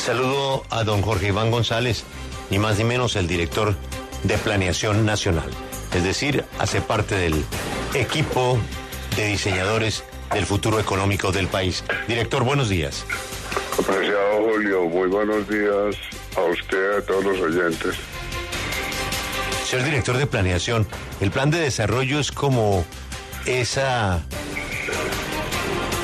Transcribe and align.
Saludo 0.00 0.64
a 0.70 0.82
don 0.82 1.02
Jorge 1.02 1.28
Iván 1.28 1.50
González, 1.50 2.04
ni 2.48 2.58
más 2.58 2.78
ni 2.78 2.84
menos 2.84 3.16
el 3.16 3.28
director 3.28 3.76
de 4.22 4.38
Planeación 4.38 5.04
Nacional. 5.04 5.50
Es 5.94 6.02
decir, 6.02 6.46
hace 6.58 6.80
parte 6.80 7.14
del 7.16 7.44
equipo 7.92 8.58
de 9.14 9.26
diseñadores 9.26 10.02
del 10.32 10.46
futuro 10.46 10.80
económico 10.80 11.32
del 11.32 11.48
país. 11.48 11.84
Director, 12.08 12.44
buenos 12.44 12.70
días. 12.70 13.04
Apreciado 13.78 14.42
Julio, 14.50 14.84
muy 14.84 15.08
buenos 15.08 15.46
días 15.46 15.96
a 16.34 16.42
usted, 16.44 16.98
a 16.98 17.02
todos 17.02 17.22
los 17.22 17.40
oyentes. 17.40 17.94
Señor 19.66 19.84
director 19.84 20.16
de 20.16 20.26
planeación, 20.26 20.88
el 21.20 21.30
plan 21.30 21.50
de 21.50 21.60
desarrollo 21.60 22.18
es 22.20 22.32
como 22.32 22.86
esa 23.44 24.22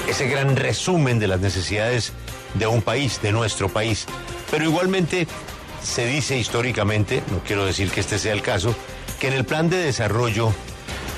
ese 0.06 0.28
gran 0.28 0.54
resumen 0.54 1.18
de 1.18 1.28
las 1.28 1.40
necesidades 1.40 2.12
de 2.58 2.66
un 2.66 2.82
país, 2.82 3.20
de 3.22 3.32
nuestro 3.32 3.68
país. 3.68 4.06
Pero 4.50 4.64
igualmente 4.64 5.26
se 5.82 6.06
dice 6.06 6.36
históricamente, 6.36 7.22
no 7.30 7.40
quiero 7.40 7.64
decir 7.64 7.90
que 7.90 8.00
este 8.00 8.18
sea 8.18 8.32
el 8.32 8.42
caso, 8.42 8.74
que 9.20 9.28
en 9.28 9.34
el 9.34 9.44
plan 9.44 9.70
de 9.70 9.78
desarrollo 9.78 10.52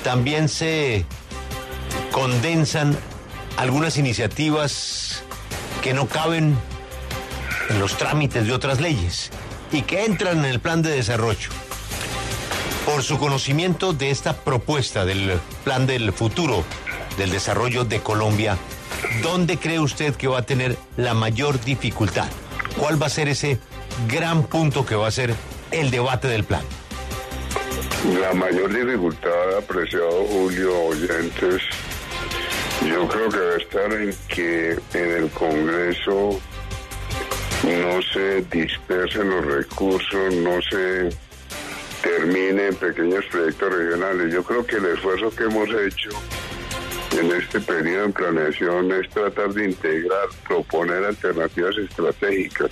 también 0.03 0.49
se 0.49 1.05
condensan 2.11 2.97
algunas 3.57 3.97
iniciativas 3.97 5.23
que 5.81 5.93
no 5.93 6.07
caben 6.07 6.57
en 7.69 7.79
los 7.79 7.97
trámites 7.97 8.45
de 8.47 8.53
otras 8.53 8.79
leyes 8.79 9.31
y 9.71 9.83
que 9.83 10.05
entran 10.05 10.39
en 10.39 10.45
el 10.45 10.59
plan 10.59 10.81
de 10.81 10.91
desarrollo. 10.91 11.49
Por 12.85 13.03
su 13.03 13.17
conocimiento 13.17 13.93
de 13.93 14.09
esta 14.09 14.33
propuesta 14.33 15.05
del 15.05 15.39
plan 15.63 15.85
del 15.85 16.11
futuro 16.11 16.63
del 17.17 17.29
desarrollo 17.29 17.85
de 17.85 17.99
Colombia, 17.99 18.57
¿dónde 19.21 19.57
cree 19.57 19.79
usted 19.79 20.15
que 20.15 20.27
va 20.27 20.39
a 20.39 20.41
tener 20.43 20.77
la 20.97 21.13
mayor 21.13 21.59
dificultad? 21.63 22.29
¿Cuál 22.77 23.01
va 23.01 23.07
a 23.07 23.09
ser 23.09 23.27
ese 23.27 23.59
gran 24.07 24.43
punto 24.47 24.85
que 24.85 24.95
va 24.95 25.07
a 25.07 25.11
ser 25.11 25.33
el 25.71 25.91
debate 25.91 26.27
del 26.27 26.43
plan? 26.43 26.63
La 28.19 28.33
mayor 28.33 28.73
dificultad, 28.73 29.57
apreciado 29.57 30.25
Julio, 30.25 30.73
oyentes, 30.85 31.61
yo 32.87 33.07
creo 33.07 33.29
que 33.29 33.39
va 33.39 33.53
a 33.53 33.57
estar 33.57 33.93
en 33.93 34.15
que 34.27 34.71
en 34.93 35.11
el 35.11 35.29
Congreso 35.31 36.39
no 37.63 38.01
se 38.13 38.41
dispersen 38.49 39.29
los 39.29 39.45
recursos, 39.45 40.33
no 40.35 40.61
se 40.61 41.09
termine 42.01 42.67
en 42.67 42.75
pequeños 42.75 43.25
proyectos 43.29 43.73
regionales. 43.73 44.33
Yo 44.33 44.43
creo 44.43 44.65
que 44.65 44.77
el 44.77 44.85
esfuerzo 44.85 45.29
que 45.31 45.43
hemos 45.43 45.69
hecho 45.69 46.09
en 47.17 47.31
este 47.31 47.59
periodo 47.59 48.07
de 48.07 48.13
planeación 48.13 48.91
es 48.91 49.09
tratar 49.09 49.49
de 49.53 49.65
integrar, 49.65 50.27
proponer 50.47 51.03
alternativas 51.05 51.77
estratégicas. 51.77 52.69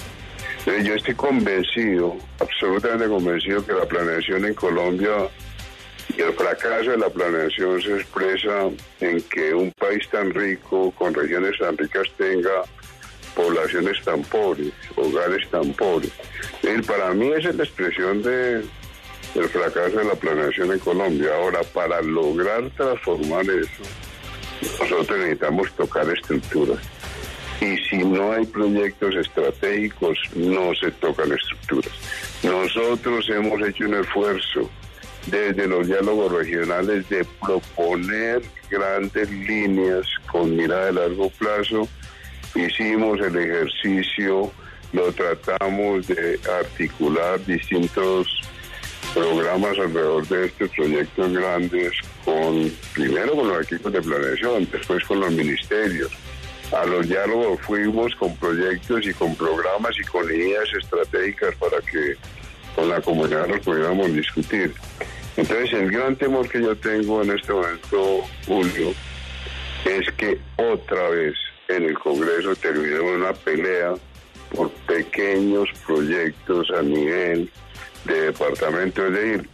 Eh, 0.65 0.81
yo 0.83 0.95
estoy 0.95 1.15
convencido, 1.15 2.17
absolutamente 2.39 3.07
convencido 3.07 3.65
que 3.65 3.73
la 3.73 3.85
planeación 3.85 4.45
en 4.45 4.53
Colombia 4.53 5.29
y 6.15 6.21
el 6.21 6.33
fracaso 6.33 6.91
de 6.91 6.97
la 6.97 7.09
planeación 7.09 7.81
se 7.81 7.95
expresa 7.95 8.69
en 8.99 9.21
que 9.23 9.53
un 9.53 9.71
país 9.71 10.07
tan 10.09 10.33
rico, 10.33 10.91
con 10.91 11.13
regiones 11.13 11.57
tan 11.59 11.77
ricas, 11.77 12.07
tenga 12.17 12.63
poblaciones 13.35 14.03
tan 14.03 14.23
pobres, 14.23 14.73
hogares 14.95 15.47
tan 15.49 15.71
pobres. 15.73 16.11
para 16.87 17.13
mí 17.13 17.31
esa 17.33 17.49
es 17.49 17.55
la 17.55 17.63
expresión 17.63 18.23
de, 18.23 18.63
del 19.35 19.49
fracaso 19.49 19.97
de 19.97 20.05
la 20.05 20.15
planeación 20.15 20.71
en 20.71 20.79
Colombia. 20.79 21.35
Ahora, 21.35 21.61
para 21.73 22.01
lograr 22.01 22.69
transformar 22.75 23.45
eso, 23.45 23.83
nosotros 24.61 25.17
necesitamos 25.19 25.71
tocar 25.73 26.09
estructuras. 26.09 26.79
Y 27.61 27.77
si 27.89 27.97
no 27.97 28.33
hay 28.33 28.45
proyectos 28.45 29.15
estratégicos, 29.15 30.17
no 30.35 30.75
se 30.75 30.91
tocan 30.91 31.31
estructuras. 31.31 31.91
Nosotros 32.43 33.27
hemos 33.29 33.61
hecho 33.67 33.85
un 33.85 33.95
esfuerzo 33.95 34.69
desde 35.25 35.67
los 35.67 35.87
diálogos 35.87 36.31
regionales 36.31 37.09
de 37.09 37.25
proponer 37.45 38.41
grandes 38.69 39.29
líneas 39.29 40.05
con 40.31 40.55
mirada 40.55 40.85
de 40.87 40.93
largo 40.93 41.29
plazo. 41.31 41.87
Hicimos 42.55 43.19
el 43.21 43.35
ejercicio, 43.35 44.51
lo 44.93 45.11
tratamos 45.11 46.07
de 46.07 46.39
articular 46.59 47.43
distintos 47.45 48.27
programas 49.17 49.77
alrededor 49.79 50.27
de 50.27 50.45
estos 50.45 50.69
proyectos 50.71 51.33
grandes 51.33 51.91
con 52.23 52.71
primero 52.93 53.35
con 53.35 53.47
los 53.47 53.63
equipos 53.63 53.91
de 53.91 54.01
planeación, 54.01 54.67
después 54.71 55.03
con 55.05 55.19
los 55.19 55.31
ministerios. 55.31 56.11
A 56.71 56.85
los 56.85 57.07
diálogos 57.07 57.59
fuimos 57.61 58.13
con 58.15 58.35
proyectos 58.37 59.05
y 59.07 59.13
con 59.13 59.35
programas 59.35 59.97
y 59.99 60.03
con 60.03 60.25
ideas 60.25 60.67
estratégicas 60.77 61.55
para 61.55 61.77
que 61.79 62.15
con 62.75 62.89
la 62.89 63.01
comunidad 63.01 63.47
nos 63.47 63.61
pudiéramos 63.61 64.13
discutir. 64.13 64.73
Entonces 65.35 65.73
el 65.73 65.91
gran 65.91 66.15
temor 66.15 66.47
que 66.49 66.61
yo 66.61 66.75
tengo 66.75 67.23
en 67.23 67.31
este 67.31 67.53
momento, 67.53 68.23
Julio, 68.45 68.93
es 69.85 70.11
que 70.13 70.37
otra 70.57 71.09
vez 71.09 71.35
en 71.69 71.85
el 71.85 71.97
Congreso 71.97 72.55
terminemos 72.55 73.15
una 73.15 73.33
pelea 73.33 73.93
por 74.53 74.69
pequeños 74.87 75.69
proyectos 75.85 76.69
a 76.71 76.81
nivel 76.81 77.49
de 78.07 78.21
departamento. 78.21 79.05
Es 79.05 79.13
decir, 79.13 79.49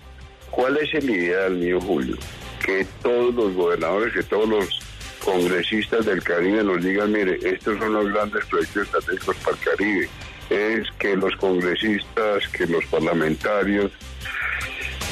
¿cuál 0.52 0.78
es 0.78 0.94
el 0.94 1.10
ideal 1.10 1.56
mío, 1.56 1.82
Julio? 1.82 2.18
Que 2.66 2.86
todos 3.02 3.34
los 3.36 3.54
gobernadores, 3.54 4.14
que 4.14 4.24
todos 4.24 4.48
los 4.48 4.80
congresistas 5.24 6.06
del 6.06 6.24
Caribe 6.24 6.64
nos 6.64 6.84
digan, 6.84 7.12
mire, 7.12 7.38
estos 7.42 7.78
son 7.80 7.94
los 7.94 8.12
grandes 8.12 8.46
proyectos 8.46 8.84
estratégicos 8.84 9.36
para 9.38 9.58
el 9.58 9.64
Caribe. 9.64 10.10
Es 10.50 10.92
que 11.00 11.16
los 11.16 11.36
congresistas, 11.38 12.48
que 12.50 12.68
los 12.68 12.86
parlamentarios 12.86 13.92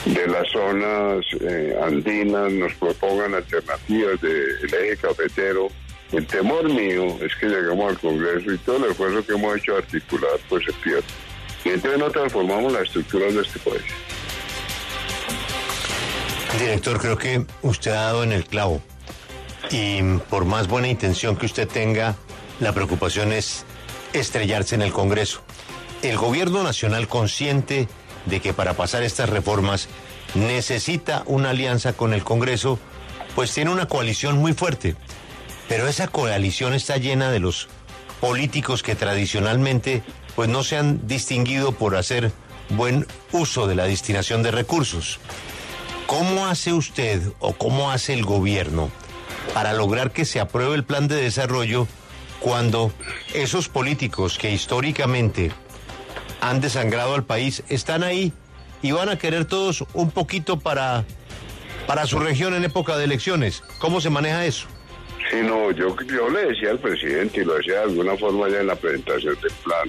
de 0.06 0.28
las 0.28 0.48
zonas 0.50 1.26
eh, 1.42 1.78
andinas 1.82 2.52
nos 2.52 2.74
propongan 2.74 3.36
alternativas 3.36 4.20
del 4.22 4.74
eje 4.74 4.98
cafetero. 4.98 5.70
El 6.12 6.26
temor 6.26 6.68
mío 6.68 7.18
es 7.22 7.34
que 7.36 7.48
lleguemos 7.48 7.92
al 7.92 8.00
Congreso 8.00 8.52
y 8.52 8.58
todo 8.60 8.78
el 8.86 8.92
esfuerzo 8.92 9.26
que 9.26 9.34
hemos 9.34 9.58
hecho 9.58 9.78
articular 9.78 10.40
pues 10.50 10.66
se 10.66 10.74
pierde. 10.74 11.04
Entonces 11.64 12.00
no 12.00 12.10
transformamos 12.10 12.74
las 12.74 12.84
estructuras 12.84 13.34
de 13.34 13.42
este 13.42 13.60
país. 13.60 13.84
Director, 16.60 17.00
creo 17.00 17.18
que 17.18 17.46
usted 17.62 17.92
ha 17.92 18.02
dado 18.06 18.24
en 18.24 18.32
el 18.32 18.46
clavo. 18.46 18.82
Y 19.70 20.02
por 20.30 20.46
más 20.46 20.68
buena 20.68 20.88
intención 20.88 21.38
que 21.38 21.46
usted 21.46 21.68
tenga, 21.68 22.16
la 22.60 22.74
preocupación 22.74 23.32
es 23.32 23.66
estrellarse 24.14 24.76
en 24.76 24.82
el 24.82 24.92
Congreso. 24.92 25.42
El 26.02 26.18
gobierno 26.18 26.64
nacional 26.64 27.08
consciente 27.08 27.88
de 28.26 28.40
que 28.40 28.54
para 28.54 28.74
pasar 28.74 29.04
estas 29.04 29.30
reformas 29.30 29.88
necesita 30.34 31.24
una 31.26 31.52
alianza 31.52 31.94
con 31.94 32.14
el 32.14 32.24
Congreso, 32.24 32.80
pues 33.36 33.54
tiene 33.54 33.72
una 33.72 33.88
coalición 33.88 34.38
muy 34.38 34.54
fuerte. 34.54 34.96
Pero 35.70 35.88
esa 35.88 36.08
coalición 36.08 36.74
está 36.74 36.98
llena 36.98 37.32
de 37.32 37.40
los 37.40 37.70
políticos 38.20 38.84
que 38.84 38.96
tradicionalmente 38.96 40.04
pues 40.36 40.50
no 40.50 40.64
se 40.64 40.78
han 40.78 41.08
distinguido 41.08 41.72
por 41.74 41.96
hacer 41.96 42.32
buen 42.70 43.06
uso 43.32 43.68
de 43.68 43.76
la 43.76 43.86
destinación 43.86 44.44
de 44.44 44.52
recursos. 44.52 45.20
¿Cómo 46.08 46.48
hace 46.48 46.74
usted 46.74 47.22
o 47.40 47.54
cómo 47.54 47.92
hace 47.92 48.14
el 48.14 48.24
gobierno 48.24 48.92
para 49.54 49.74
lograr 49.74 50.12
que 50.12 50.26
se 50.26 50.40
apruebe 50.40 50.76
el 50.76 50.84
plan 50.84 51.08
de 51.08 51.16
desarrollo 51.16 51.88
cuando 52.40 52.92
esos 53.34 53.70
políticos 53.70 54.38
que 54.38 54.52
históricamente 54.52 55.52
han 56.42 56.60
desangrado 56.60 57.16
al 57.16 57.24
país 57.24 57.64
están 57.70 58.04
ahí 58.04 58.34
y 58.82 58.92
van 58.92 59.10
a 59.10 59.18
querer 59.18 59.46
todos 59.46 59.86
un 59.94 60.12
poquito 60.12 60.60
para, 60.60 61.06
para 61.88 62.08
su 62.08 62.20
región 62.20 62.56
en 62.56 62.64
época 62.64 62.98
de 62.98 63.06
elecciones? 63.06 63.64
¿Cómo 63.80 64.02
se 64.02 64.10
maneja 64.10 64.46
eso? 64.46 64.68
Sí, 65.30 65.38
no, 65.44 65.72
yo, 65.72 65.96
yo 66.08 66.30
le 66.30 66.48
decía 66.48 66.72
al 66.72 66.80
presidente 66.80 67.42
y 67.42 67.46
lo 67.46 67.54
decía 67.56 67.76
de 67.76 67.84
alguna 67.84 68.18
forma 68.18 68.50
ya 68.50 68.60
en 68.60 68.68
la 68.68 68.76
presentación 68.76 69.36
del 69.42 69.52
plan 69.64 69.88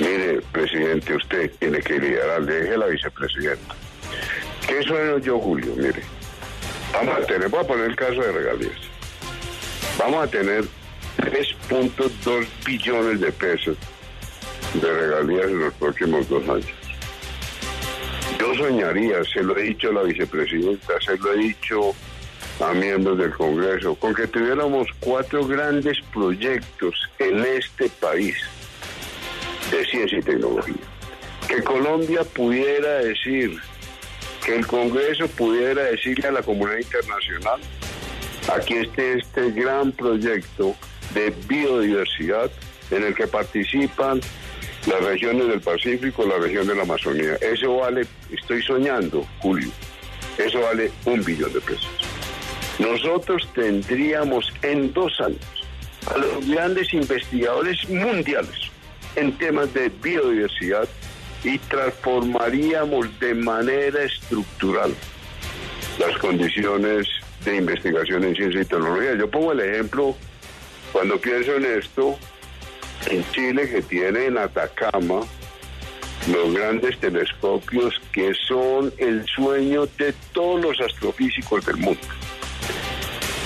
Mire, 0.00 0.40
presidente, 0.52 1.14
usted 1.14 1.50
tiene 1.58 1.80
que 1.80 1.98
liderar, 1.98 2.44
deje 2.44 2.76
la 2.76 2.86
vicepresidenta. 2.86 3.74
¿Qué 4.66 4.82
sueño 4.82 5.18
yo, 5.18 5.38
Julio? 5.38 5.72
Mire, 5.76 6.02
vamos 6.92 7.16
a 7.16 7.26
tener, 7.26 7.48
voy 7.48 7.60
a 7.60 7.66
poner 7.66 7.90
el 7.90 7.96
caso 7.96 8.20
de 8.20 8.32
regalías. 8.32 8.80
Vamos 9.98 10.24
a 10.24 10.26
tener 10.26 10.64
3.2 11.18 12.46
billones 12.66 13.20
de 13.20 13.30
pesos 13.30 13.76
de 14.74 14.92
regalías 14.92 15.46
en 15.46 15.60
los 15.60 15.74
próximos 15.74 16.28
dos 16.28 16.42
años. 16.48 16.74
Yo 18.40 18.54
soñaría, 18.56 19.22
se 19.32 19.42
lo 19.44 19.56
he 19.56 19.62
dicho 19.62 19.90
a 19.90 19.92
la 19.92 20.02
vicepresidenta, 20.02 21.00
se 21.00 21.16
lo 21.18 21.34
he 21.34 21.38
dicho 21.38 21.94
a 22.60 22.72
miembros 22.72 23.18
del 23.18 23.30
Congreso, 23.30 23.94
con 23.94 24.12
que 24.12 24.26
tuviéramos 24.26 24.88
cuatro 24.98 25.46
grandes 25.46 25.98
proyectos 26.12 26.94
en 27.20 27.44
este 27.44 27.88
país 27.88 28.36
de 29.70 29.84
ciencia 29.86 30.18
y 30.18 30.22
tecnología. 30.22 30.74
Que 31.48 31.62
Colombia 31.62 32.24
pudiera 32.24 32.98
decir, 32.98 33.58
que 34.44 34.56
el 34.56 34.66
Congreso 34.66 35.28
pudiera 35.28 35.84
decirle 35.84 36.28
a 36.28 36.32
la 36.32 36.42
comunidad 36.42 36.78
internacional, 36.78 37.60
aquí 38.54 38.74
está 38.74 39.02
este 39.02 39.50
gran 39.52 39.92
proyecto 39.92 40.74
de 41.14 41.32
biodiversidad 41.48 42.50
en 42.90 43.04
el 43.04 43.14
que 43.14 43.26
participan 43.26 44.20
las 44.86 45.02
regiones 45.02 45.48
del 45.48 45.60
Pacífico, 45.60 46.26
la 46.26 46.38
región 46.38 46.66
de 46.66 46.74
la 46.74 46.82
Amazonía. 46.82 47.36
Eso 47.40 47.76
vale, 47.76 48.06
estoy 48.30 48.62
soñando, 48.62 49.26
Julio, 49.38 49.70
eso 50.36 50.60
vale 50.60 50.90
un 51.06 51.22
billón 51.24 51.52
de 51.52 51.60
pesos. 51.60 51.90
Nosotros 52.78 53.48
tendríamos 53.54 54.52
en 54.62 54.92
dos 54.92 55.20
años 55.20 55.40
a 56.12 56.18
los 56.18 56.46
grandes 56.46 56.92
investigadores 56.92 57.88
mundiales 57.88 58.73
en 59.16 59.36
temas 59.38 59.72
de 59.74 59.88
biodiversidad 59.88 60.88
y 61.42 61.58
transformaríamos 61.58 63.20
de 63.20 63.34
manera 63.34 64.02
estructural 64.02 64.94
las 65.98 66.16
condiciones 66.18 67.06
de 67.44 67.56
investigación 67.56 68.24
en 68.24 68.34
ciencia 68.34 68.62
y 68.62 68.64
tecnología. 68.64 69.14
Yo 69.16 69.30
pongo 69.30 69.52
el 69.52 69.60
ejemplo, 69.60 70.16
cuando 70.92 71.18
pienso 71.18 71.54
en 71.56 71.64
esto, 71.64 72.18
en 73.10 73.24
Chile 73.32 73.68
que 73.68 73.82
tiene 73.82 74.26
en 74.26 74.38
Atacama 74.38 75.20
los 76.32 76.54
grandes 76.54 76.98
telescopios 76.98 78.00
que 78.12 78.32
son 78.48 78.92
el 78.96 79.24
sueño 79.26 79.86
de 79.98 80.14
todos 80.32 80.62
los 80.62 80.80
astrofísicos 80.80 81.66
del 81.66 81.76
mundo. 81.76 82.00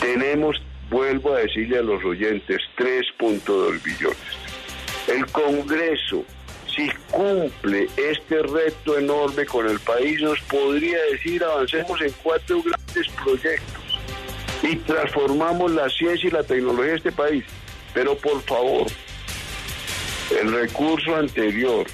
Tenemos, 0.01 0.63
vuelvo 0.89 1.35
a 1.35 1.41
decirle 1.41 1.79
a 1.79 1.83
los 1.83 2.05
oyentes, 2.05 2.59
3.2 2.77 3.83
billones. 3.83 4.38
El 5.09 5.27
Congreso, 5.33 6.23
si 6.75 6.91
cumple 7.11 7.89
este 7.97 8.43
reto 8.43 8.99
enorme 8.99 9.47
con 9.47 9.67
el 9.67 9.81
país, 9.81 10.21
nos 10.21 10.39
podría 10.43 10.99
decir 11.11 11.43
avancemos 11.43 11.99
en 12.03 12.13
cuatro 12.23 12.63
grandes 12.63 13.09
proyectos 13.23 13.83
y 14.63 14.77
transformamos 14.77 15.71
la 15.73 15.89
ciencia 15.89 16.29
y 16.29 16.31
la 16.31 16.43
tecnología 16.43 16.91
de 16.91 16.97
este 16.97 17.13
país. 17.13 17.45
Pero 17.95 18.19
por 18.19 18.43
favor, 18.43 18.87
el 20.39 20.53
recurso 20.53 21.17
anterior 21.17 21.87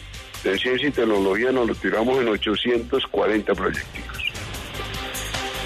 de 0.43 0.58
ciencia 0.58 0.88
y 0.88 0.90
tecnología 0.90 1.52
nos 1.52 1.69
lo 1.69 1.75
tiramos 1.76 2.20
en 2.20 2.28
840 2.28 3.55
proyectos. 3.55 4.32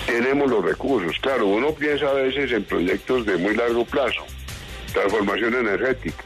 Tenemos 0.04 0.50
los 0.50 0.62
recursos. 0.62 1.18
Claro, 1.20 1.46
uno 1.46 1.72
piensa 1.72 2.10
a 2.10 2.12
veces 2.12 2.52
en 2.52 2.64
proyectos 2.64 3.24
de 3.24 3.38
muy 3.38 3.56
largo 3.56 3.86
plazo, 3.86 4.26
transformación 4.92 5.54
energética. 5.54 6.24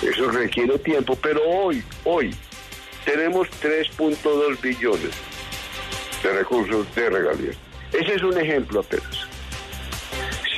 Eso 0.00 0.30
requiere 0.30 0.78
tiempo, 0.78 1.16
pero 1.16 1.42
hoy, 1.48 1.82
hoy, 2.04 2.34
tenemos 3.04 3.48
3.2 3.62 4.60
billones 4.60 5.10
de 6.22 6.32
recursos 6.32 6.94
de 6.94 7.10
regalías. 7.10 7.56
Ese 7.92 8.14
es 8.14 8.22
un 8.22 8.38
ejemplo 8.38 8.80
apenas. 8.80 9.26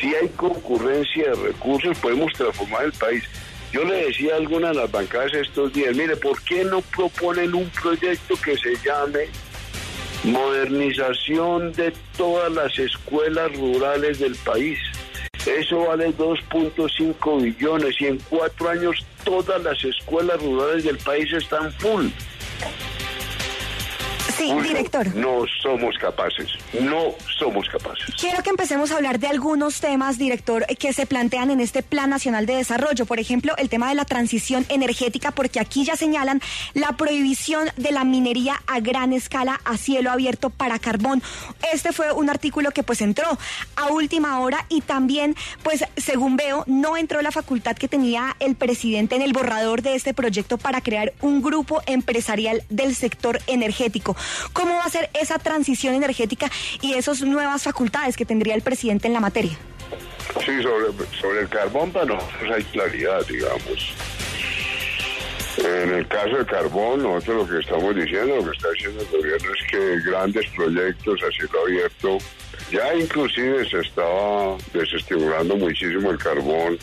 Si 0.00 0.14
hay 0.14 0.28
concurrencia 0.30 1.30
de 1.30 1.34
recursos, 1.34 1.98
podemos 1.98 2.32
transformar 2.34 2.84
el 2.84 2.92
país. 2.92 3.24
Yo 3.72 3.84
le 3.84 4.06
decía 4.06 4.34
a 4.34 4.36
algunas 4.36 4.70
de 4.70 4.82
las 4.82 4.90
bancadas 4.90 5.34
estos 5.34 5.72
días, 5.72 5.96
mire, 5.96 6.14
¿por 6.16 6.40
qué 6.42 6.64
no 6.64 6.80
proponen 6.80 7.54
un 7.54 7.68
proyecto 7.70 8.36
que 8.44 8.56
se 8.56 8.76
llame 8.84 9.28
modernización 10.22 11.72
de 11.72 11.92
todas 12.16 12.52
las 12.52 12.78
escuelas 12.78 13.52
rurales 13.56 14.20
del 14.20 14.36
país? 14.36 14.78
Eso 15.46 15.86
vale 15.86 16.14
2.5 16.16 17.42
billones 17.42 18.00
y 18.00 18.06
en 18.06 18.18
cuatro 18.30 18.68
años 18.70 19.04
todas 19.24 19.62
las 19.62 19.82
escuelas 19.84 20.40
rurales 20.42 20.84
del 20.84 20.98
país 20.98 21.32
están 21.32 21.72
full. 21.72 22.06
Sí, 24.44 24.68
director. 24.68 25.14
No 25.14 25.44
somos 25.62 25.96
capaces, 25.98 26.48
no 26.80 27.14
somos 27.38 27.68
capaces. 27.68 28.14
Quiero 28.20 28.42
que 28.42 28.50
empecemos 28.50 28.90
a 28.90 28.96
hablar 28.96 29.18
de 29.18 29.28
algunos 29.28 29.80
temas, 29.80 30.18
director, 30.18 30.66
que 30.78 30.92
se 30.92 31.06
plantean 31.06 31.50
en 31.50 31.60
este 31.60 31.82
Plan 31.82 32.10
Nacional 32.10 32.46
de 32.46 32.56
Desarrollo. 32.56 33.06
Por 33.06 33.18
ejemplo, 33.18 33.54
el 33.56 33.68
tema 33.68 33.88
de 33.88 33.94
la 33.94 34.04
transición 34.04 34.66
energética, 34.68 35.30
porque 35.30 35.60
aquí 35.60 35.84
ya 35.84 35.96
señalan 35.96 36.40
la 36.74 36.92
prohibición 36.92 37.68
de 37.76 37.92
la 37.92 38.04
minería 38.04 38.62
a 38.66 38.80
gran 38.80 39.12
escala 39.12 39.60
a 39.64 39.76
cielo 39.76 40.10
abierto 40.10 40.50
para 40.50 40.78
carbón. 40.78 41.22
Este 41.72 41.92
fue 41.92 42.12
un 42.12 42.30
artículo 42.30 42.70
que 42.70 42.82
pues 42.82 43.00
entró 43.00 43.38
a 43.76 43.86
última 43.88 44.40
hora 44.40 44.66
y 44.68 44.80
también, 44.80 45.34
pues 45.62 45.84
según 45.96 46.36
veo, 46.36 46.64
no 46.66 46.96
entró 46.96 47.22
la 47.22 47.30
facultad 47.30 47.76
que 47.76 47.88
tenía 47.88 48.36
el 48.40 48.56
presidente 48.56 49.16
en 49.16 49.22
el 49.22 49.32
borrador 49.32 49.82
de 49.82 49.94
este 49.94 50.14
proyecto 50.14 50.58
para 50.58 50.80
crear 50.80 51.12
un 51.20 51.42
grupo 51.42 51.82
empresarial 51.86 52.62
del 52.68 52.94
sector 52.94 53.40
energético. 53.46 54.16
¿Cómo 54.52 54.74
va 54.74 54.84
a 54.84 54.90
ser 54.90 55.10
esa 55.14 55.38
transición 55.38 55.94
energética 55.94 56.50
y 56.80 56.94
esas 56.94 57.22
nuevas 57.22 57.62
facultades 57.62 58.16
que 58.16 58.24
tendría 58.24 58.54
el 58.54 58.62
presidente 58.62 59.06
en 59.06 59.14
la 59.14 59.20
materia? 59.20 59.56
Sí, 60.44 60.62
sobre, 60.62 61.40
el 61.40 61.48
carbón 61.48 61.90
para 61.92 62.06
nosotros 62.06 62.50
hay 62.54 62.64
claridad, 62.64 63.24
digamos. 63.26 63.94
En 65.58 65.94
el 65.94 66.08
caso 66.08 66.36
del 66.36 66.46
carbón, 66.46 67.02
nosotros 67.02 67.48
lo 67.48 67.54
que 67.54 67.60
estamos 67.60 67.94
diciendo, 67.94 68.36
lo 68.36 68.50
que 68.50 68.56
está 68.56 68.70
diciendo 68.72 69.02
el 69.02 69.22
gobierno 69.22 69.48
es 69.54 69.70
que 69.70 70.10
grandes 70.10 70.46
proyectos 70.50 71.20
a 71.22 71.30
cielo 71.30 71.62
abierto, 71.64 72.18
ya 72.72 72.94
inclusive 72.94 73.68
se 73.68 73.80
estaba 73.80 74.56
desestimulando 74.72 75.56
muchísimo 75.56 76.10
el 76.10 76.18
carbón 76.18 76.78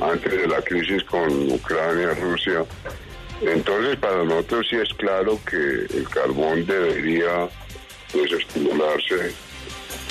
antes 0.00 0.32
de 0.32 0.48
la 0.48 0.62
crisis 0.62 1.04
con 1.04 1.52
Ucrania, 1.52 2.14
Rusia, 2.14 2.64
entonces, 3.42 3.96
para 3.96 4.24
nosotros 4.24 4.66
sí 4.68 4.76
es 4.76 4.92
claro 4.94 5.38
que 5.48 5.96
el 5.96 6.08
carbón 6.08 6.64
debería 6.66 7.48
desestimularse, 8.12 9.32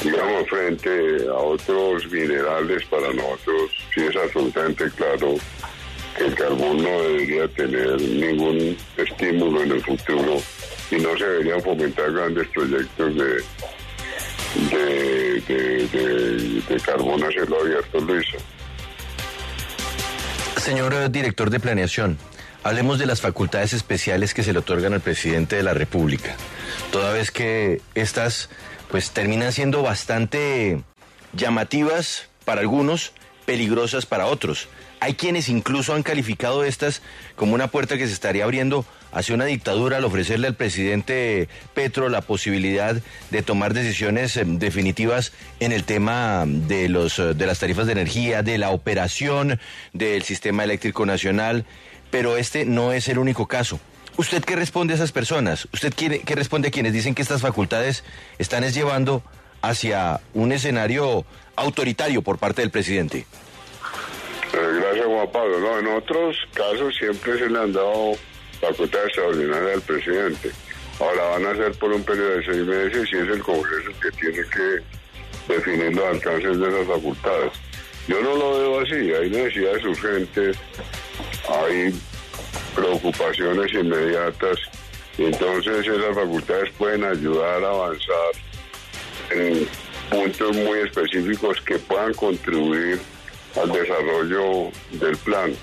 digamos, 0.03 0.49
frente 0.49 1.27
a 1.27 1.35
otros 1.35 2.11
minerales. 2.11 2.85
Para 2.85 3.13
nosotros 3.13 3.71
sí 3.93 4.01
es 4.01 4.15
absolutamente 4.15 4.89
claro 4.91 5.35
que 6.17 6.25
el 6.25 6.35
carbón 6.35 6.83
no 6.83 7.01
debería 7.01 7.47
tener 7.49 7.99
ningún 8.01 8.77
estímulo 8.97 9.63
en 9.63 9.71
el 9.71 9.81
futuro 9.81 10.41
y 10.91 10.95
no 10.97 11.17
se 11.17 11.25
deberían 11.25 11.61
fomentar 11.61 12.11
grandes 12.11 12.47
proyectos 12.49 13.15
de, 13.15 13.43
de, 14.69 16.61
de, 16.67 16.79
carbón 16.81 17.23
a 17.23 17.29
cielo 17.29 17.61
abierto, 17.61 17.99
Luis. 18.01 18.25
Señor 20.57 20.93
eh, 20.93 21.09
director 21.09 21.49
de 21.49 21.59
planeación, 21.59 22.17
Hablemos 22.63 22.97
de 22.97 23.05
las 23.05 23.19
facultades 23.19 23.73
especiales 23.73 24.33
que 24.33 24.41
se 24.41 24.53
le 24.53 24.59
otorgan 24.59 24.93
al 24.93 25.01
presidente 25.01 25.57
de 25.57 25.63
la 25.63 25.73
República, 25.73 26.35
toda 26.91 27.11
vez 27.11 27.29
que 27.29 27.81
estas 27.93 28.49
pues 28.89 29.11
terminan 29.11 29.51
siendo 29.51 29.81
bastante 29.81 30.81
llamativas 31.33 32.29
para 32.45 32.61
algunos, 32.61 33.11
peligrosas 33.45 34.05
para 34.05 34.27
otros. 34.27 34.69
Hay 35.01 35.15
quienes 35.15 35.49
incluso 35.49 35.93
han 35.93 36.03
calificado 36.03 36.63
estas 36.63 37.01
como 37.35 37.53
una 37.53 37.67
puerta 37.67 37.97
que 37.97 38.07
se 38.07 38.13
estaría 38.13 38.45
abriendo 38.45 38.85
hacia 39.11 39.35
una 39.35 39.43
dictadura 39.45 39.97
al 39.97 40.05
ofrecerle 40.05 40.47
al 40.47 40.55
presidente 40.55 41.49
Petro 41.73 42.07
la 42.07 42.21
posibilidad 42.21 42.95
de 43.29 43.41
tomar 43.41 43.73
decisiones 43.73 44.37
em, 44.37 44.57
definitivas 44.57 45.33
en 45.59 45.73
el 45.73 45.83
tema 45.83 46.45
de 46.47 46.87
los 46.87 47.17
de 47.17 47.45
las 47.45 47.59
tarifas 47.59 47.85
de 47.85 47.91
energía, 47.91 48.43
de 48.43 48.57
la 48.57 48.69
operación 48.69 49.59
del 49.91 50.23
sistema 50.23 50.63
eléctrico 50.63 51.05
nacional 51.05 51.65
pero 52.13 52.37
este 52.37 52.63
no 52.63 52.93
es 52.93 53.07
el 53.07 53.17
único 53.17 53.47
caso. 53.47 53.79
¿Usted 54.17 54.43
qué 54.43 54.55
responde 54.55 54.93
a 54.93 54.97
esas 54.97 55.11
personas? 55.11 55.67
¿Usted 55.73 55.91
qué, 55.95 56.19
qué 56.19 56.35
responde 56.35 56.67
a 56.67 56.71
quienes 56.71 56.93
dicen 56.93 57.15
que 57.15 57.23
estas 57.23 57.41
facultades 57.41 58.03
están 58.37 58.63
llevando 58.71 59.23
hacia 59.63 60.21
un 60.35 60.51
escenario 60.51 61.25
autoritario 61.55 62.21
por 62.21 62.37
parte 62.37 62.61
del 62.61 62.69
presidente? 62.69 63.25
Eh, 64.53 64.79
gracias, 64.79 65.07
Juan 65.07 65.27
Pablo. 65.31 65.79
En 65.79 65.87
otros 65.87 66.37
casos 66.53 66.95
siempre 66.95 67.35
se 67.39 67.49
le 67.49 67.57
han 67.57 67.73
dado 67.73 68.11
facultades 68.61 69.07
extraordinarias 69.07 69.73
al 69.73 69.81
presidente. 69.81 70.51
Ahora 70.99 71.23
van 71.31 71.45
a 71.47 71.55
ser 71.55 71.71
por 71.79 71.93
un 71.93 72.03
periodo 72.03 72.29
de 72.29 72.45
seis 72.45 72.63
meses 72.63 73.09
y 73.11 73.17
es 73.17 73.27
el 73.27 73.41
Congreso 73.41 73.89
que 73.99 74.11
tiene 74.11 74.47
que 74.49 75.51
definir 75.51 75.95
los 75.95 76.05
alcances 76.05 76.59
de 76.59 76.67
esas 76.67 76.85
facultades. 76.85 77.53
Yo 78.07 78.21
no 78.21 78.35
lo 78.35 78.59
veo 78.59 78.79
así, 78.81 79.13
hay 79.13 79.29
necesidades 79.29 79.83
urgentes 79.85 80.57
hay 81.49 81.93
preocupaciones 82.75 83.73
inmediatas 83.73 84.57
entonces 85.17 85.87
esas 85.87 86.15
facultades 86.15 86.71
pueden 86.77 87.03
ayudar 87.03 87.63
a 87.63 87.69
avanzar 87.69 88.31
en 89.29 89.67
puntos 90.09 90.55
muy 90.55 90.79
específicos 90.79 91.61
que 91.61 91.77
puedan 91.77 92.13
contribuir 92.13 92.99
al 93.61 93.71
desarrollo 93.71 94.71
del 94.91 95.15
plan. 95.17 95.53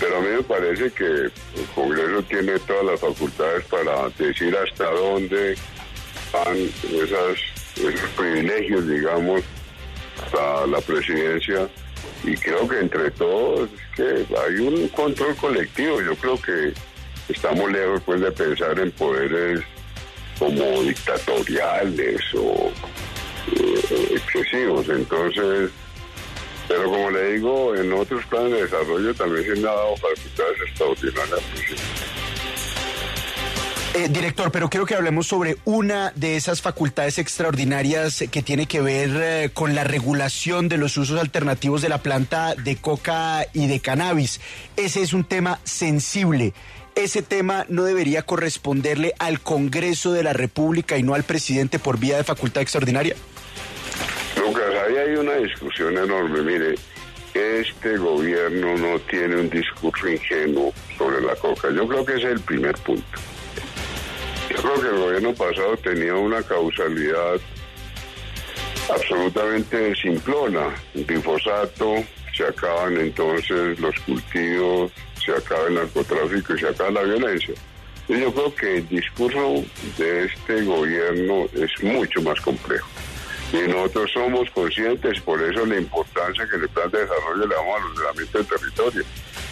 Pero 0.00 0.16
a 0.16 0.20
mí 0.20 0.28
me 0.28 0.42
parece 0.42 0.90
que 0.90 1.04
el 1.04 1.32
Congreso 1.74 2.22
tiene 2.22 2.58
todas 2.60 2.84
las 2.84 3.00
facultades 3.00 3.64
para 3.66 4.08
decir 4.18 4.56
hasta 4.56 4.90
dónde 4.90 5.56
van 6.32 6.56
esas, 6.56 7.38
esos 7.76 8.10
privilegios, 8.16 8.86
digamos, 8.88 9.42
hasta 10.26 10.66
la 10.66 10.80
presidencia 10.80 11.68
y 12.24 12.34
creo 12.36 12.68
que 12.68 12.80
entre 12.80 13.10
todos 13.12 13.68
que 13.94 14.26
hay 14.36 14.54
un 14.56 14.88
control 14.88 15.34
colectivo. 15.36 16.00
Yo 16.02 16.14
creo 16.16 16.40
que 16.40 16.72
estamos 17.28 17.70
lejos 17.70 18.02
pues 18.04 18.20
de 18.20 18.32
pensar 18.32 18.78
en 18.78 18.90
poderes 18.92 19.60
como 20.38 20.82
dictatoriales 20.82 22.20
o 22.34 22.70
eh, 23.52 24.08
excesivos. 24.14 24.88
Entonces, 24.88 25.70
pero 26.68 26.84
como 26.84 27.10
le 27.10 27.34
digo, 27.34 27.74
en 27.76 27.92
otros 27.92 28.24
planes 28.26 28.52
de 28.52 28.62
desarrollo 28.62 29.14
también 29.14 29.44
se 29.44 29.52
han 29.52 29.62
dado 29.62 29.96
facultades 29.96 30.60
extraordinarias. 30.68 31.42
Eh, 33.96 34.08
director, 34.10 34.52
pero 34.52 34.68
quiero 34.68 34.84
que 34.84 34.94
hablemos 34.94 35.26
sobre 35.26 35.56
una 35.64 36.12
de 36.16 36.36
esas 36.36 36.60
facultades 36.60 37.16
extraordinarias 37.16 38.22
que 38.30 38.42
tiene 38.42 38.66
que 38.66 38.82
ver 38.82 39.08
eh, 39.14 39.50
con 39.54 39.74
la 39.74 39.84
regulación 39.84 40.68
de 40.68 40.76
los 40.76 40.98
usos 40.98 41.18
alternativos 41.18 41.80
de 41.80 41.88
la 41.88 42.02
planta 42.02 42.54
de 42.56 42.76
coca 42.76 43.46
y 43.54 43.68
de 43.68 43.80
cannabis. 43.80 44.42
Ese 44.76 45.00
es 45.00 45.14
un 45.14 45.24
tema 45.24 45.60
sensible. 45.64 46.52
Ese 46.94 47.22
tema 47.22 47.64
no 47.70 47.84
debería 47.84 48.20
corresponderle 48.20 49.14
al 49.18 49.40
Congreso 49.40 50.12
de 50.12 50.24
la 50.24 50.34
República 50.34 50.98
y 50.98 51.02
no 51.02 51.14
al 51.14 51.22
presidente 51.22 51.78
por 51.78 51.98
vía 51.98 52.18
de 52.18 52.24
facultad 52.24 52.60
extraordinaria. 52.60 53.16
Lucas, 54.36 54.74
ahí 54.86 54.96
hay 54.98 55.16
una 55.16 55.36
discusión 55.36 55.96
enorme. 55.96 56.42
Mire, 56.42 56.74
este 57.32 57.96
gobierno 57.96 58.76
no 58.76 58.98
tiene 59.00 59.36
un 59.36 59.48
discurso 59.48 60.06
ingenuo 60.06 60.74
sobre 60.98 61.22
la 61.22 61.34
coca. 61.36 61.70
Yo 61.70 61.88
creo 61.88 62.04
que 62.04 62.12
ese 62.16 62.26
es 62.26 62.32
el 62.32 62.40
primer 62.40 62.74
punto. 62.74 63.35
Yo 64.56 64.62
creo 64.62 64.80
que 64.80 64.88
el 64.88 65.02
gobierno 65.02 65.34
pasado 65.34 65.76
tenía 65.76 66.14
una 66.14 66.42
causalidad 66.42 67.38
absolutamente 68.88 69.94
simplona. 69.96 70.74
Glifosato, 70.94 71.96
se 72.34 72.44
acaban 72.44 72.96
entonces 72.96 73.78
los 73.78 73.94
cultivos, 74.00 74.92
se 75.24 75.32
acaba 75.32 75.68
el 75.68 75.74
narcotráfico 75.74 76.54
y 76.54 76.60
se 76.60 76.68
acaba 76.68 76.90
la 76.90 77.02
violencia. 77.02 77.54
Y 78.08 78.20
yo 78.20 78.32
creo 78.32 78.54
que 78.54 78.76
el 78.78 78.88
discurso 78.88 79.64
de 79.98 80.24
este 80.24 80.62
gobierno 80.62 81.46
es 81.54 81.82
mucho 81.82 82.22
más 82.22 82.40
complejo. 82.40 82.88
Y 83.52 83.68
nosotros 83.68 84.10
somos 84.12 84.50
conscientes, 84.50 85.20
por 85.20 85.42
eso 85.42 85.66
la 85.66 85.78
importancia 85.78 86.48
que 86.48 86.56
el 86.56 86.68
plan 86.68 86.90
de 86.90 87.00
desarrollo 87.00 87.46
le 87.46 87.54
damos 87.54 87.76
al 87.76 87.90
ordenamiento 87.90 88.38
del 88.38 88.46
territorio. 88.46 89.04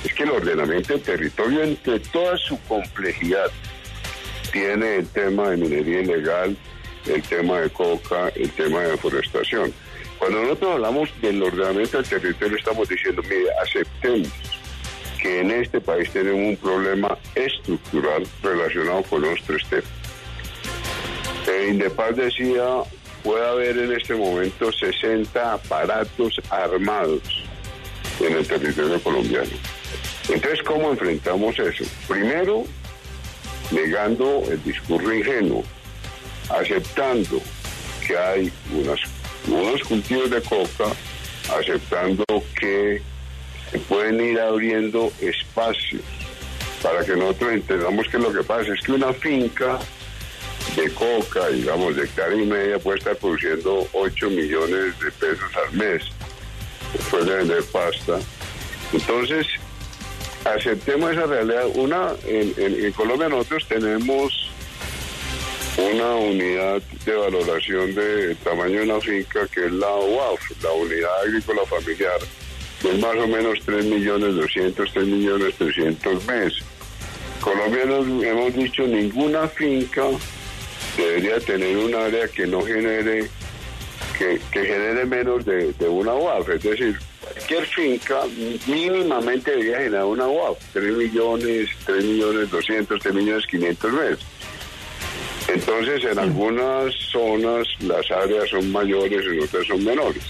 Es 0.04 0.14
que 0.14 0.22
el 0.22 0.30
ordenamiento 0.30 0.94
del 0.94 1.02
territorio, 1.02 1.62
entre 1.62 2.00
toda 2.00 2.36
su 2.38 2.58
complejidad, 2.62 3.50
tiene 4.54 4.98
el 4.98 5.08
tema 5.08 5.50
de 5.50 5.56
minería 5.56 6.00
ilegal, 6.02 6.56
el 7.06 7.22
tema 7.22 7.60
de 7.60 7.70
coca, 7.70 8.28
el 8.36 8.48
tema 8.52 8.82
de 8.82 8.92
deforestación. 8.92 9.74
Cuando 10.16 10.42
nosotros 10.42 10.74
hablamos 10.74 11.10
del 11.20 11.42
ordenamiento 11.42 12.00
del 12.00 12.08
territorio, 12.08 12.56
estamos 12.56 12.88
diciendo, 12.88 13.20
mire, 13.24 13.48
aceptemos 13.60 14.28
que 15.20 15.40
en 15.40 15.50
este 15.50 15.80
país 15.80 16.08
tenemos 16.12 16.40
un 16.40 16.56
problema 16.56 17.18
estructural 17.34 18.24
relacionado 18.44 19.02
con 19.02 19.22
los 19.22 19.42
tres 19.42 19.66
temas. 19.68 19.84
Eh, 21.48 21.68
Indepaz 21.70 22.14
decía, 22.14 22.64
puede 23.24 23.44
haber 23.44 23.76
en 23.76 23.92
este 23.92 24.14
momento 24.14 24.70
60 24.70 25.52
aparatos 25.52 26.40
armados 26.48 27.22
en 28.20 28.34
el 28.34 28.46
territorio 28.46 29.02
colombiano. 29.02 29.50
Entonces, 30.28 30.62
¿cómo 30.62 30.90
enfrentamos 30.92 31.58
eso? 31.58 31.84
Primero, 32.06 32.64
negando 33.70 34.42
el 34.50 34.62
discurso 34.62 35.12
ingenuo, 35.12 35.64
aceptando 36.50 37.40
que 38.06 38.16
hay 38.16 38.52
unas, 38.72 39.00
unos 39.48 39.82
cultivos 39.82 40.30
de 40.30 40.42
coca, 40.42 40.92
aceptando 41.58 42.24
que 42.58 43.02
se 43.70 43.78
pueden 43.80 44.20
ir 44.20 44.40
abriendo 44.40 45.12
espacios 45.20 46.02
para 46.82 47.04
que 47.04 47.16
nosotros 47.16 47.52
entendamos 47.52 48.06
que 48.08 48.18
lo 48.18 48.32
que 48.32 48.42
pasa 48.42 48.74
es 48.74 48.80
que 48.82 48.92
una 48.92 49.12
finca 49.14 49.78
de 50.76 50.90
coca, 50.92 51.48
digamos, 51.48 51.96
de 51.96 52.04
hectárea 52.04 52.42
y 52.42 52.46
media 52.46 52.78
puede 52.78 52.98
estar 52.98 53.16
produciendo 53.16 53.88
8 53.92 54.30
millones 54.30 54.98
de 55.00 55.10
pesos 55.12 55.50
al 55.56 55.72
mes 55.72 56.02
después 56.92 57.24
de 57.24 57.36
vender 57.36 57.64
pasta. 57.72 58.18
Entonces, 58.92 59.46
aceptemos 60.44 61.12
esa 61.12 61.26
realidad. 61.26 61.66
Una, 61.74 62.12
en, 62.26 62.92
Colombia 62.92 63.28
nosotros 63.28 63.66
tenemos 63.68 64.50
una 65.76 66.14
unidad 66.14 66.82
de 67.04 67.14
valoración 67.14 67.94
de 67.94 68.34
tamaño 68.36 68.80
de 68.80 68.82
una 68.82 69.00
finca 69.00 69.46
que 69.48 69.66
es 69.66 69.72
la 69.72 69.92
UAF, 69.94 70.62
la 70.62 70.72
Unidad 70.72 71.20
Agrícola 71.22 71.62
Familiar, 71.66 72.18
que 72.80 72.90
es 72.90 72.98
más 73.00 73.16
o 73.16 73.26
menos 73.26 73.58
3 73.64 73.84
millones 73.86 74.36
200, 74.36 74.92
3 74.92 75.06
millones 75.06 75.54
300 75.56 76.24
meses. 76.26 76.62
Colombia 77.40 77.84
no 77.86 78.22
hemos 78.22 78.54
dicho 78.54 78.86
ninguna 78.86 79.48
finca 79.48 80.04
debería 80.96 81.40
tener 81.40 81.76
un 81.76 81.94
área 81.94 82.28
que 82.28 82.46
no 82.46 82.62
genere, 82.62 83.28
que, 84.18 84.38
genere 84.52 85.04
menos 85.04 85.44
de, 85.44 85.72
de 85.72 85.88
una 85.88 86.14
UAF, 86.14 86.48
es 86.50 86.62
decir, 86.62 86.98
cualquier 87.20 87.66
finca 87.66 88.20
mínimamente 88.66 89.50
debería 89.50 89.78
generar 89.78 90.04
una 90.04 90.26
UAP, 90.26 90.58
3 90.72 90.96
millones, 90.96 91.68
3 91.84 92.04
millones 92.04 92.50
200, 92.50 93.00
3 93.00 93.14
millones 93.14 93.46
500 93.46 93.92
meses. 93.92 94.18
Entonces, 95.48 96.04
en 96.04 96.18
algunas 96.18 96.94
zonas 96.94 97.68
las 97.80 98.10
áreas 98.10 98.48
son 98.48 98.72
mayores, 98.72 99.24
en 99.26 99.42
otras 99.42 99.66
son 99.66 99.84
menores. 99.84 100.22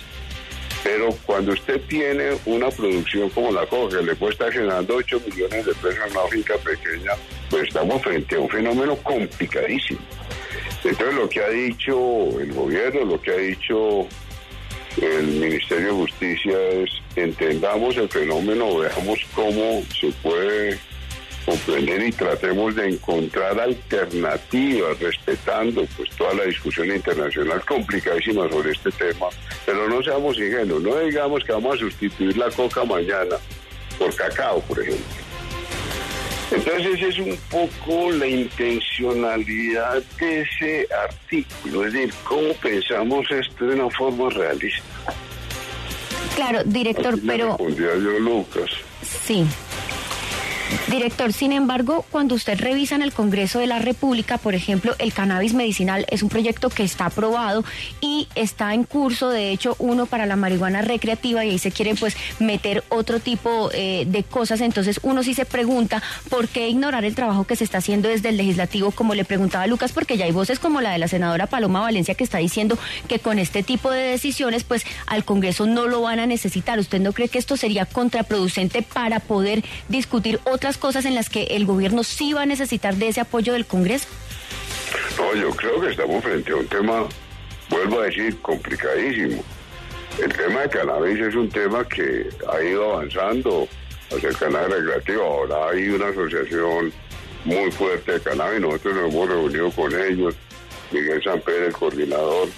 Pero 0.82 1.08
cuando 1.24 1.52
usted 1.52 1.80
tiene 1.88 2.36
una 2.44 2.68
producción 2.68 3.30
como 3.30 3.50
la 3.52 3.64
coca, 3.66 3.98
que 3.98 4.04
le 4.04 4.16
puede 4.16 4.32
estar 4.32 4.52
generando 4.52 4.96
8 4.96 5.20
millones 5.26 5.64
de 5.64 5.72
pesos 5.74 5.98
en 6.06 6.12
una 6.12 6.28
finca 6.28 6.54
pequeña, 6.58 7.12
pues 7.48 7.68
estamos 7.68 8.02
frente 8.02 8.36
a 8.36 8.40
un 8.40 8.50
fenómeno 8.50 8.96
complicadísimo. 8.96 10.00
Entonces, 10.84 11.14
lo 11.14 11.28
que 11.28 11.42
ha 11.42 11.48
dicho 11.48 12.40
el 12.40 12.52
gobierno, 12.52 13.04
lo 13.04 13.20
que 13.20 13.30
ha 13.30 13.36
dicho 13.36 14.06
el 15.00 15.26
Ministerio 15.26 15.86
de 15.86 15.92
Justicia 15.92 16.58
es 16.72 16.90
entendamos 17.16 17.96
el 17.96 18.08
fenómeno, 18.08 18.78
veamos 18.78 19.20
cómo 19.34 19.82
se 19.98 20.08
puede 20.22 20.78
comprender 21.44 22.02
y 22.02 22.12
tratemos 22.12 22.74
de 22.74 22.88
encontrar 22.90 23.58
alternativas 23.60 24.98
respetando 24.98 25.84
pues 25.96 26.10
toda 26.10 26.34
la 26.34 26.44
discusión 26.44 26.88
internacional 26.88 27.64
complicadísima 27.64 28.48
sobre 28.48 28.72
este 28.72 28.90
tema, 28.92 29.26
pero 29.66 29.88
no 29.88 30.02
seamos 30.02 30.38
ingenuos, 30.38 30.82
no 30.82 30.98
digamos 30.98 31.44
que 31.44 31.52
vamos 31.52 31.76
a 31.76 31.78
sustituir 31.80 32.36
la 32.36 32.50
coca 32.50 32.84
mañana 32.84 33.36
por 33.98 34.14
cacao, 34.14 34.60
por 34.60 34.80
ejemplo. 34.80 35.23
Entonces 36.54 37.02
es 37.02 37.18
un 37.18 37.36
poco 37.50 38.10
la 38.12 38.26
intencionalidad 38.26 40.02
de 40.20 40.42
ese 40.42 40.86
artículo, 41.04 41.86
es 41.86 41.92
decir, 41.92 42.14
cómo 42.24 42.52
pensamos 42.54 43.30
esto 43.30 43.66
de 43.66 43.74
una 43.74 43.90
forma 43.90 44.30
realista. 44.30 44.82
Claro, 46.36 46.62
director, 46.64 47.18
pero... 47.26 47.56
Yo, 47.58 47.94
Lucas. 48.18 48.70
Sí. 49.02 49.44
Director, 50.88 51.32
sin 51.32 51.52
embargo, 51.52 52.04
cuando 52.10 52.34
usted 52.34 52.58
revisa 52.58 52.94
en 52.94 53.02
el 53.02 53.12
Congreso 53.12 53.58
de 53.58 53.66
la 53.66 53.78
República, 53.78 54.38
por 54.38 54.54
ejemplo, 54.54 54.94
el 54.98 55.12
cannabis 55.12 55.54
medicinal 55.54 56.06
es 56.10 56.22
un 56.22 56.28
proyecto 56.28 56.70
que 56.70 56.84
está 56.84 57.06
aprobado 57.06 57.64
y 58.00 58.28
está 58.34 58.74
en 58.74 58.84
curso, 58.84 59.30
de 59.30 59.50
hecho, 59.50 59.76
uno 59.78 60.06
para 60.06 60.26
la 60.26 60.36
marihuana 60.36 60.82
recreativa 60.82 61.44
y 61.44 61.50
ahí 61.50 61.58
se 61.58 61.70
quieren 61.70 61.96
pues 61.96 62.16
meter 62.38 62.84
otro 62.88 63.20
tipo 63.20 63.70
eh, 63.72 64.04
de 64.06 64.22
cosas. 64.22 64.60
Entonces 64.60 65.00
uno 65.02 65.22
sí 65.22 65.34
se 65.34 65.44
pregunta 65.44 66.02
por 66.30 66.48
qué 66.48 66.68
ignorar 66.68 67.04
el 67.04 67.14
trabajo 67.14 67.44
que 67.44 67.56
se 67.56 67.64
está 67.64 67.78
haciendo 67.78 68.08
desde 68.08 68.28
el 68.28 68.36
legislativo, 68.36 68.90
como 68.90 69.14
le 69.14 69.24
preguntaba 69.24 69.66
Lucas, 69.66 69.92
porque 69.92 70.16
ya 70.16 70.24
hay 70.24 70.32
voces 70.32 70.58
como 70.58 70.80
la 70.80 70.92
de 70.92 70.98
la 70.98 71.08
senadora 71.08 71.46
Paloma 71.46 71.80
Valencia 71.80 72.14
que 72.14 72.24
está 72.24 72.38
diciendo 72.38 72.78
que 73.08 73.18
con 73.18 73.38
este 73.38 73.62
tipo 73.62 73.90
de 73.90 74.02
decisiones 74.02 74.64
pues 74.64 74.84
al 75.06 75.24
Congreso 75.24 75.66
no 75.66 75.86
lo 75.86 76.02
van 76.02 76.18
a 76.18 76.26
necesitar. 76.26 76.78
¿Usted 76.78 77.00
no 77.00 77.12
cree 77.12 77.28
que 77.28 77.38
esto 77.38 77.56
sería 77.56 77.86
contraproducente 77.86 78.82
para 78.82 79.20
poder 79.20 79.64
discutir 79.88 80.40
otras 80.54 80.78
cosas 80.78 81.04
en 81.04 81.14
las 81.16 81.28
que 81.28 81.42
el 81.50 81.66
gobierno 81.66 82.04
sí 82.04 82.32
va 82.32 82.42
a 82.42 82.46
necesitar 82.46 82.94
de 82.94 83.08
ese 83.08 83.20
apoyo 83.20 83.52
del 83.52 83.66
Congreso? 83.66 84.06
No, 85.18 85.34
yo 85.34 85.50
creo 85.50 85.80
que 85.80 85.90
estamos 85.90 86.22
frente 86.22 86.52
a 86.52 86.56
un 86.56 86.66
tema, 86.68 87.06
vuelvo 87.68 88.00
a 88.00 88.04
decir, 88.04 88.40
complicadísimo. 88.40 89.42
El 90.22 90.32
tema 90.32 90.60
de 90.60 90.68
cannabis 90.68 91.20
es 91.20 91.34
un 91.34 91.48
tema 91.48 91.86
que 91.88 92.28
ha 92.48 92.62
ido 92.62 92.94
avanzando 92.94 93.68
hacia 94.14 94.28
el 94.28 94.36
cannabis 94.36 94.76
recreativo. 94.76 95.22
Ahora 95.22 95.70
hay 95.70 95.88
una 95.88 96.08
asociación 96.08 96.92
muy 97.44 97.72
fuerte 97.72 98.12
de 98.12 98.20
cannabis, 98.20 98.60
nosotros 98.60 98.94
nos 98.94 99.12
hemos 99.12 99.28
reunido 99.28 99.70
con 99.72 99.92
ellos, 99.92 100.36
Miguel 100.92 101.22
Samper, 101.22 101.64
el 101.64 101.72
coordinador. 101.72 102.48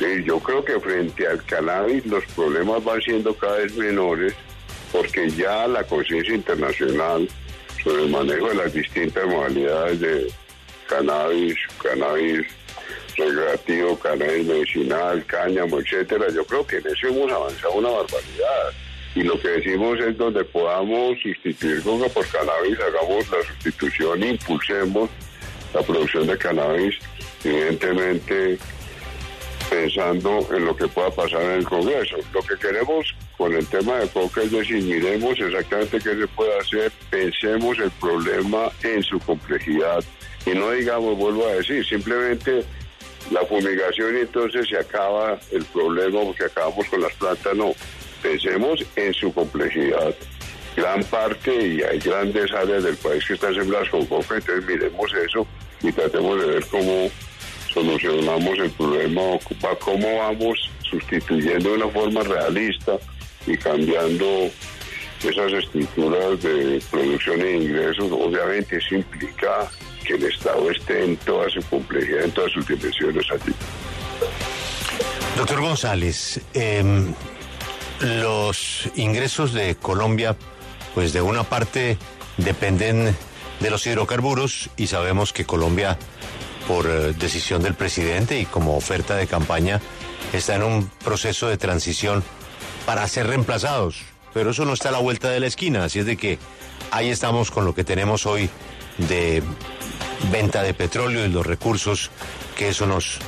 Y 0.00 0.22
yo 0.24 0.38
creo 0.38 0.62
que 0.62 0.78
frente 0.80 1.26
al 1.26 1.42
cannabis 1.44 2.04
los 2.04 2.24
problemas 2.36 2.84
van 2.84 3.00
siendo 3.00 3.34
cada 3.34 3.56
vez 3.56 3.74
menores 3.74 4.34
porque 4.92 5.30
ya 5.30 5.66
la 5.66 5.82
conciencia 5.84 6.34
internacional 6.34 7.28
sobre 7.82 8.04
el 8.04 8.10
manejo 8.10 8.48
de 8.48 8.54
las 8.54 8.72
distintas 8.72 9.26
modalidades 9.26 10.00
de 10.00 10.32
cannabis, 10.88 11.56
cannabis 11.82 12.46
recreativo, 13.16 13.98
cannabis 13.98 14.46
medicinal, 14.46 15.24
cáñamo, 15.26 15.80
etcétera. 15.80 16.26
Yo 16.34 16.44
creo 16.44 16.66
que 16.66 16.76
en 16.76 16.86
eso 16.86 17.08
hemos 17.08 17.32
avanzado 17.32 17.74
una 17.74 17.88
barbaridad. 17.88 18.72
Y 19.14 19.22
lo 19.22 19.38
que 19.40 19.48
decimos 19.48 19.98
es 20.00 20.16
donde 20.16 20.44
podamos 20.44 21.18
sustituir 21.22 21.82
coca 21.82 22.08
por 22.08 22.26
cannabis, 22.28 22.78
hagamos 22.80 23.30
la 23.30 23.42
sustitución, 23.42 24.22
impulsemos 24.22 25.10
la 25.74 25.82
producción 25.82 26.26
de 26.26 26.38
cannabis, 26.38 26.94
evidentemente 27.44 28.58
pensando 29.68 30.46
en 30.54 30.64
lo 30.66 30.76
que 30.76 30.88
pueda 30.88 31.10
pasar 31.10 31.42
en 31.42 31.50
el 31.52 31.64
Congreso. 31.64 32.16
Lo 32.32 32.40
que 32.42 32.56
queremos 32.56 33.14
con 33.42 33.54
el 33.56 33.66
tema 33.66 33.98
de 33.98 34.08
coca, 34.08 34.40
es 34.40 34.52
decir, 34.52 34.84
miremos 34.84 35.36
exactamente 35.36 35.98
qué 35.98 36.14
se 36.14 36.28
puede 36.28 36.56
hacer, 36.60 36.92
pensemos 37.10 37.76
el 37.80 37.90
problema 37.90 38.70
en 38.84 39.02
su 39.02 39.18
complejidad 39.18 40.04
y 40.46 40.50
no 40.50 40.70
digamos, 40.70 41.18
vuelvo 41.18 41.48
a 41.48 41.54
decir, 41.54 41.84
simplemente 41.84 42.64
la 43.32 43.44
fumigación 43.46 44.16
y 44.16 44.20
entonces 44.20 44.68
se 44.68 44.78
acaba 44.78 45.40
el 45.50 45.64
problema 45.64 46.20
porque 46.22 46.44
acabamos 46.44 46.86
con 46.86 47.00
las 47.00 47.12
plantas, 47.14 47.56
no. 47.56 47.72
Pensemos 48.22 48.84
en 48.94 49.12
su 49.12 49.34
complejidad. 49.34 50.14
Gran 50.76 51.02
parte 51.02 51.52
y 51.52 51.82
hay 51.82 51.98
grandes 51.98 52.52
áreas 52.52 52.84
del 52.84 52.96
país 52.96 53.26
que 53.26 53.34
están 53.34 53.56
sembradas 53.56 53.88
con 53.88 54.06
coca, 54.06 54.36
entonces 54.36 54.64
miremos 54.64 55.12
eso 55.14 55.44
y 55.82 55.90
tratemos 55.90 56.40
de 56.40 56.46
ver 56.46 56.66
cómo 56.66 57.10
solucionamos 57.74 58.56
el 58.60 58.70
problema, 58.70 59.20
cómo 59.80 60.18
vamos 60.18 60.70
sustituyendo 60.88 61.70
de 61.70 61.74
una 61.74 61.88
forma 61.88 62.22
realista 62.22 63.00
y 63.46 63.56
cambiando 63.56 64.50
esas 65.22 65.52
estructuras 65.52 66.42
de 66.42 66.82
producción 66.90 67.40
e 67.42 67.56
ingresos. 67.56 68.10
Obviamente 68.10 68.76
eso 68.76 68.96
implica 68.96 69.70
que 70.04 70.14
el 70.14 70.24
Estado 70.24 70.70
esté 70.70 71.04
en 71.04 71.16
toda 71.18 71.48
su 71.50 71.62
complejidad, 71.68 72.24
en 72.24 72.30
todas 72.32 72.52
sus 72.52 72.66
dimensiones 72.66 73.24
allí. 73.30 73.54
Doctor 75.36 75.60
González, 75.60 76.40
em, 76.54 77.14
los 78.00 78.88
ingresos 78.96 79.52
de 79.52 79.76
Colombia, 79.76 80.36
pues 80.94 81.12
de 81.12 81.22
una 81.22 81.44
parte 81.44 81.96
dependen 82.36 83.16
de 83.60 83.70
los 83.70 83.86
hidrocarburos 83.86 84.70
y 84.76 84.88
sabemos 84.88 85.32
que 85.32 85.44
Colombia, 85.44 85.96
por 86.66 86.86
eh, 86.86 87.12
decisión 87.12 87.62
del 87.62 87.74
presidente 87.74 88.38
y 88.40 88.44
como 88.44 88.76
oferta 88.76 89.16
de 89.16 89.26
campaña, 89.26 89.80
está 90.32 90.56
en 90.56 90.64
un 90.64 90.90
proceso 91.04 91.48
de 91.48 91.56
transición 91.56 92.22
para 92.86 93.06
ser 93.08 93.26
reemplazados. 93.26 94.02
Pero 94.34 94.50
eso 94.50 94.64
no 94.64 94.72
está 94.72 94.88
a 94.88 94.92
la 94.92 94.98
vuelta 94.98 95.28
de 95.30 95.40
la 95.40 95.46
esquina, 95.46 95.84
así 95.84 95.98
es 95.98 96.06
de 96.06 96.16
que 96.16 96.38
ahí 96.90 97.10
estamos 97.10 97.50
con 97.50 97.64
lo 97.64 97.74
que 97.74 97.84
tenemos 97.84 98.26
hoy 98.26 98.48
de 98.98 99.42
venta 100.30 100.62
de 100.62 100.74
petróleo 100.74 101.24
y 101.24 101.28
los 101.28 101.46
recursos 101.46 102.10
que 102.56 102.68
eso 102.68 102.86
nos 102.86 103.18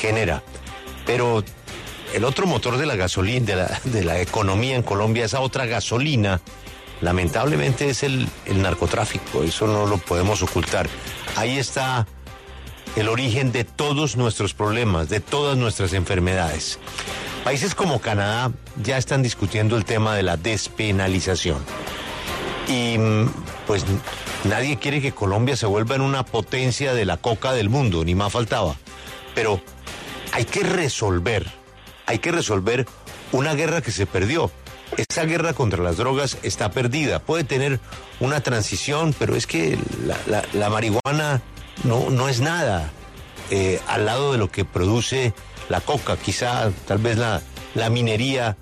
genera. 0.00 0.42
Pero 1.06 1.44
el 2.14 2.24
otro 2.24 2.46
motor 2.46 2.76
de 2.76 2.86
la 2.86 2.96
gasolina, 2.96 3.46
de 3.46 3.56
la, 3.56 3.80
de 3.84 4.04
la 4.04 4.20
economía 4.20 4.74
en 4.74 4.82
Colombia, 4.82 5.24
esa 5.24 5.40
otra 5.40 5.66
gasolina, 5.66 6.40
lamentablemente 7.00 7.90
es 7.90 8.02
el, 8.02 8.28
el 8.46 8.62
narcotráfico, 8.62 9.42
eso 9.42 9.66
no 9.66 9.86
lo 9.86 9.98
podemos 9.98 10.42
ocultar. 10.42 10.88
Ahí 11.36 11.58
está 11.58 12.06
el 12.96 13.08
origen 13.08 13.52
de 13.52 13.64
todos 13.64 14.16
nuestros 14.16 14.54
problemas, 14.54 15.08
de 15.08 15.20
todas 15.20 15.56
nuestras 15.56 15.92
enfermedades. 15.92 16.78
Países 17.48 17.74
como 17.74 17.98
Canadá 17.98 18.52
ya 18.76 18.98
están 18.98 19.22
discutiendo 19.22 19.78
el 19.78 19.86
tema 19.86 20.14
de 20.14 20.22
la 20.22 20.36
despenalización. 20.36 21.56
Y 22.68 22.98
mm, 22.98 23.30
pues 23.66 23.86
nadie 24.44 24.76
quiere 24.76 25.00
que 25.00 25.12
Colombia 25.12 25.56
se 25.56 25.64
vuelva 25.64 25.94
en 25.94 26.02
una 26.02 26.26
potencia 26.26 26.92
de 26.92 27.06
la 27.06 27.16
coca 27.16 27.54
del 27.54 27.70
mundo, 27.70 28.04
ni 28.04 28.14
más 28.14 28.34
faltaba. 28.34 28.76
Pero 29.34 29.62
hay 30.32 30.44
que 30.44 30.62
resolver, 30.62 31.50
hay 32.04 32.18
que 32.18 32.32
resolver 32.32 32.84
una 33.32 33.54
guerra 33.54 33.80
que 33.80 33.92
se 33.92 34.04
perdió. 34.04 34.50
Esa 34.98 35.24
guerra 35.24 35.54
contra 35.54 35.82
las 35.82 35.96
drogas 35.96 36.36
está 36.42 36.70
perdida. 36.70 37.18
Puede 37.18 37.44
tener 37.44 37.80
una 38.20 38.42
transición, 38.42 39.14
pero 39.18 39.36
es 39.36 39.46
que 39.46 39.78
la, 40.52 40.68
marihuana 40.68 41.40
no, 41.84 42.10
no 42.10 42.28
es 42.28 42.42
nada 42.42 42.90
eh, 43.50 43.80
al 43.88 44.04
lado 44.04 44.32
de 44.32 44.38
lo 44.38 44.50
que 44.50 44.66
produce 44.66 45.32
la 45.68 45.80
coca. 45.80 46.16
Quizá, 46.16 46.70
tal 46.86 46.98
vez 46.98 47.18
la, 47.18 47.42
la 47.74 47.90
minería 47.90 48.56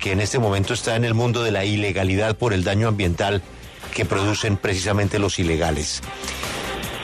que 0.00 0.12
en 0.12 0.20
este 0.20 0.38
momento 0.38 0.74
está 0.74 0.96
en 0.96 1.04
el 1.04 1.14
mundo 1.14 1.42
de 1.42 1.50
la 1.50 1.64
ilegalidad 1.64 2.36
por 2.36 2.52
el 2.52 2.64
daño 2.64 2.88
ambiental 2.88 3.42
que 3.94 4.04
producen 4.04 4.56
precisamente 4.56 5.18
los 5.18 5.38
ilegales. 5.38 6.02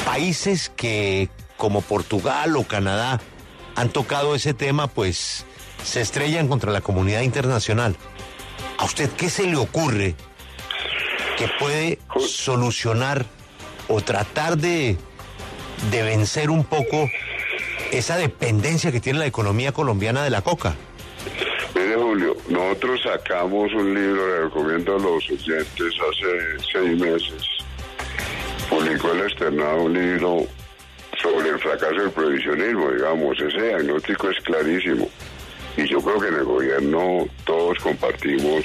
Países 0.04 0.70
que 0.74 1.28
como 1.56 1.82
Portugal 1.82 2.56
o 2.56 2.64
Canadá 2.64 3.20
han 3.76 3.90
tocado 3.90 4.34
ese 4.34 4.54
tema, 4.54 4.86
pues 4.88 5.44
se 5.84 6.00
estrellan 6.00 6.48
contra 6.48 6.72
la 6.72 6.80
comunidad 6.80 7.22
internacional. 7.22 7.96
¿A 8.78 8.84
usted 8.84 9.10
qué 9.10 9.30
se 9.30 9.44
le 9.44 9.56
ocurre 9.56 10.14
que 11.38 11.48
puede 11.58 11.98
solucionar 12.26 13.24
o 13.88 14.00
tratar 14.00 14.56
de, 14.58 14.96
de 15.90 16.02
vencer 16.02 16.50
un 16.50 16.64
poco 16.64 17.08
esa 17.90 18.16
dependencia 18.16 18.92
que 18.92 19.00
tiene 19.00 19.18
la 19.18 19.26
economía 19.26 19.72
colombiana 19.72 20.22
de 20.24 20.30
la 20.30 20.42
coca? 20.42 20.74
Mire, 21.74 21.96
Julio, 21.96 22.36
nosotros 22.48 23.00
sacamos 23.02 23.72
un 23.72 23.94
libro, 23.94 24.26
le 24.26 24.44
recomiendo 24.44 24.96
a 24.96 24.98
los 24.98 25.30
oyentes, 25.30 25.78
hace 25.78 26.64
seis 26.72 26.98
meses. 26.98 27.42
Publicó 28.68 29.12
el 29.12 29.20
externado 29.22 29.82
un 29.82 29.92
libro 29.92 30.46
sobre 31.22 31.50
el 31.50 31.58
fracaso 31.58 31.94
del 31.94 32.10
provisionismo, 32.10 32.90
digamos. 32.90 33.40
Ese 33.40 33.62
diagnóstico 33.62 34.30
es 34.30 34.40
clarísimo. 34.40 35.08
Y 35.76 35.86
yo 35.86 36.00
creo 36.00 36.20
que 36.20 36.28
en 36.28 36.34
el 36.34 36.44
gobierno 36.44 37.26
todos 37.44 37.78
compartimos 37.78 38.64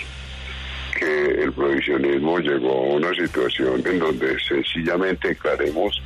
que 0.98 1.44
el 1.44 1.52
provisionismo 1.52 2.40
llegó 2.40 2.72
a 2.72 2.96
una 2.96 3.14
situación 3.14 3.84
en 3.86 4.00
donde 4.00 4.38
sencillamente 4.40 5.36
creemos 5.36 6.02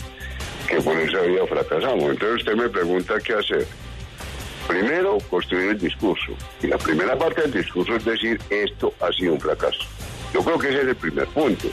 que 0.69 0.81
por 0.81 0.97
esa 0.97 1.21
vía 1.21 1.45
fracasamos. 1.47 2.11
Entonces 2.11 2.37
usted 2.37 2.55
me 2.55 2.69
pregunta 2.69 3.15
qué 3.19 3.33
hacer. 3.33 3.65
Primero, 4.67 5.17
construir 5.29 5.71
el 5.71 5.79
discurso. 5.79 6.33
Y 6.61 6.67
la 6.67 6.77
primera 6.77 7.17
parte 7.17 7.41
del 7.41 7.51
discurso 7.51 7.95
es 7.95 8.05
decir, 8.05 8.39
esto 8.49 8.93
ha 9.01 9.11
sido 9.11 9.33
un 9.33 9.41
fracaso. 9.41 9.79
Yo 10.33 10.43
creo 10.43 10.59
que 10.59 10.69
ese 10.69 10.81
es 10.81 10.87
el 10.89 10.95
primer 10.95 11.27
punto. 11.27 11.69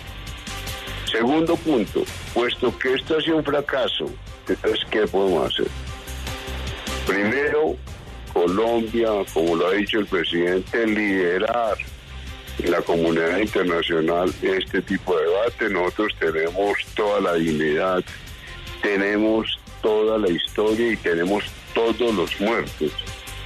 Segundo 1.10 1.56
punto, 1.56 2.04
puesto 2.32 2.76
que 2.78 2.94
esto 2.94 3.18
ha 3.18 3.20
sido 3.20 3.36
un 3.36 3.44
fracaso, 3.44 4.10
entonces, 4.48 4.80
¿qué 4.90 5.06
podemos 5.06 5.52
hacer? 5.52 5.66
Primero, 7.06 7.76
Colombia, 8.32 9.08
como 9.32 9.56
lo 9.56 9.68
ha 9.68 9.72
dicho 9.72 9.98
el 9.98 10.06
presidente, 10.06 10.86
liderar 10.86 11.76
en 12.58 12.70
la 12.70 12.80
comunidad 12.82 13.38
internacional 13.38 14.32
este 14.42 14.82
tipo 14.82 15.16
de 15.16 15.24
debate. 15.24 15.70
Nosotros 15.70 16.12
tenemos 16.18 16.78
toda 16.94 17.20
la 17.20 17.34
dignidad, 17.34 18.02
tenemos 18.86 19.58
toda 19.82 20.16
la 20.16 20.28
historia 20.28 20.92
y 20.92 20.96
tenemos 20.96 21.42
todos 21.74 22.14
los 22.14 22.40
muertos 22.40 22.92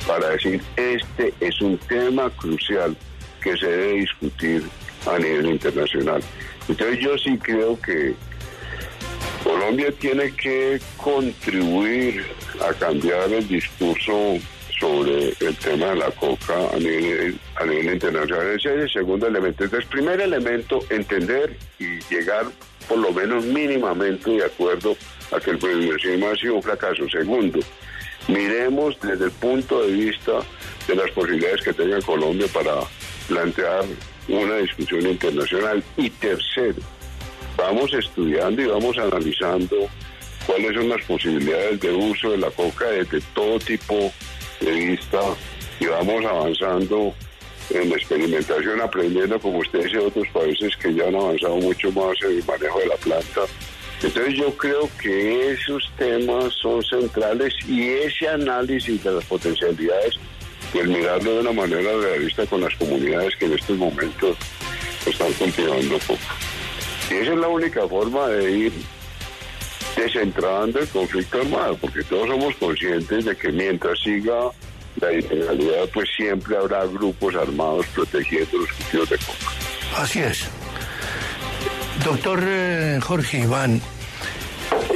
para 0.06 0.28
decir 0.28 0.60
este 0.76 1.32
es 1.40 1.62
un 1.62 1.78
tema 1.78 2.28
crucial 2.36 2.94
que 3.42 3.56
se 3.56 3.66
debe 3.66 3.92
discutir 4.00 4.62
a 5.06 5.18
nivel 5.18 5.46
internacional. 5.46 6.22
Entonces 6.68 7.00
yo 7.00 7.16
sí 7.16 7.38
creo 7.38 7.80
que 7.80 8.14
Colombia 9.42 9.90
tiene 9.98 10.30
que 10.32 10.78
contribuir 10.98 12.22
a 12.60 12.74
cambiar 12.74 13.32
el 13.32 13.48
discurso 13.48 14.36
sobre 14.78 15.30
el 15.40 15.56
tema 15.56 15.86
de 15.86 15.96
la 15.96 16.10
coca 16.10 16.68
a 16.70 16.76
nivel, 16.76 17.38
a 17.56 17.64
nivel 17.64 17.94
internacional. 17.94 18.46
Ese 18.58 18.74
es 18.74 18.80
el 18.82 18.90
segundo 18.90 19.26
elemento. 19.26 19.64
Entonces, 19.64 19.88
primer 19.88 20.20
elemento, 20.20 20.80
entender 20.90 21.56
y 21.78 21.98
llegar 22.14 22.44
por 22.88 22.98
lo 22.98 23.12
menos 23.12 23.44
mínimamente 23.44 24.30
de 24.30 24.44
acuerdo 24.44 24.96
a 25.32 25.40
que 25.40 25.50
el 25.50 25.58
prohibicionismo 25.58 26.28
ha 26.28 26.36
sido 26.36 26.56
un 26.56 26.62
fracaso. 26.62 27.08
Segundo, 27.08 27.60
miremos 28.28 28.98
desde 29.00 29.26
el 29.26 29.30
punto 29.32 29.82
de 29.82 29.92
vista 29.92 30.40
de 30.86 30.94
las 30.94 31.10
posibilidades 31.12 31.62
que 31.62 31.72
tenga 31.72 32.00
Colombia 32.02 32.46
para 32.52 32.74
plantear 33.28 33.84
una 34.28 34.56
discusión 34.56 35.06
internacional. 35.06 35.82
Y 35.96 36.10
tercero, 36.10 36.80
vamos 37.56 37.92
estudiando 37.92 38.62
y 38.62 38.66
vamos 38.66 38.98
analizando 38.98 39.88
cuáles 40.46 40.74
son 40.74 40.88
las 40.88 41.02
posibilidades 41.04 41.80
de 41.80 41.92
uso 41.92 42.30
de 42.30 42.38
la 42.38 42.50
coca 42.50 42.86
desde 42.86 43.20
todo 43.34 43.58
tipo 43.58 44.12
de 44.60 44.72
vista 44.72 45.20
y 45.78 45.86
vamos 45.86 46.24
avanzando 46.24 47.14
en 47.70 47.88
la 47.88 47.96
experimentación, 47.96 48.80
aprendiendo, 48.80 49.38
como 49.38 49.58
usted 49.58 49.84
dice, 49.84 49.98
otros 49.98 50.26
países 50.28 50.76
que 50.76 50.92
ya 50.92 51.06
han 51.06 51.14
avanzado 51.14 51.56
mucho 51.56 51.90
más 51.92 52.20
en 52.22 52.38
el 52.38 52.44
manejo 52.44 52.80
de 52.80 52.86
la 52.86 52.96
planta 52.96 53.42
entonces 54.02 54.34
yo 54.34 54.56
creo 54.56 54.88
que 55.00 55.52
esos 55.52 55.90
temas 55.96 56.54
son 56.54 56.82
centrales 56.82 57.54
y 57.68 57.88
ese 57.88 58.28
análisis 58.28 59.02
de 59.04 59.12
las 59.12 59.24
potencialidades 59.24 60.14
y 60.72 60.78
el 60.78 60.88
mirarlo 60.88 61.34
de 61.34 61.40
una 61.40 61.52
manera 61.52 61.90
realista 62.00 62.46
con 62.46 62.62
las 62.62 62.74
comunidades 62.76 63.36
que 63.36 63.46
en 63.46 63.54
estos 63.54 63.76
momentos 63.76 64.36
están 65.06 65.32
cultivando 65.34 65.98
poco. 65.98 66.20
Y 67.10 67.14
esa 67.14 67.32
es 67.32 67.38
la 67.38 67.48
única 67.48 67.86
forma 67.88 68.28
de 68.28 68.50
ir 68.50 68.72
descentrando 69.96 70.78
el 70.78 70.88
conflicto 70.88 71.40
armado, 71.40 71.76
porque 71.76 72.02
todos 72.04 72.28
somos 72.28 72.54
conscientes 72.56 73.24
de 73.24 73.36
que 73.36 73.50
mientras 73.50 73.98
siga 74.00 74.50
la 75.00 75.12
ilegalidad, 75.12 75.88
pues 75.92 76.08
siempre 76.16 76.56
habrá 76.56 76.86
grupos 76.86 77.34
armados 77.34 77.86
protegiendo 77.94 78.58
los 78.58 78.72
cultivos 78.72 79.10
de 79.10 79.18
coca. 79.18 79.52
Así 79.96 80.20
es. 80.20 80.48
Doctor 82.04 82.42
eh, 82.46 82.98
Jorge 83.02 83.40
Iván, 83.40 83.80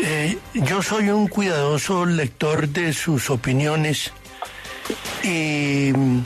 eh, 0.02 0.38
yo 0.54 0.82
soy 0.82 1.10
un 1.10 1.28
cuidadoso 1.28 2.06
lector 2.06 2.68
de 2.68 2.92
sus 2.92 3.30
opiniones 3.30 4.12
y 5.22 5.92
mm, 5.94 6.20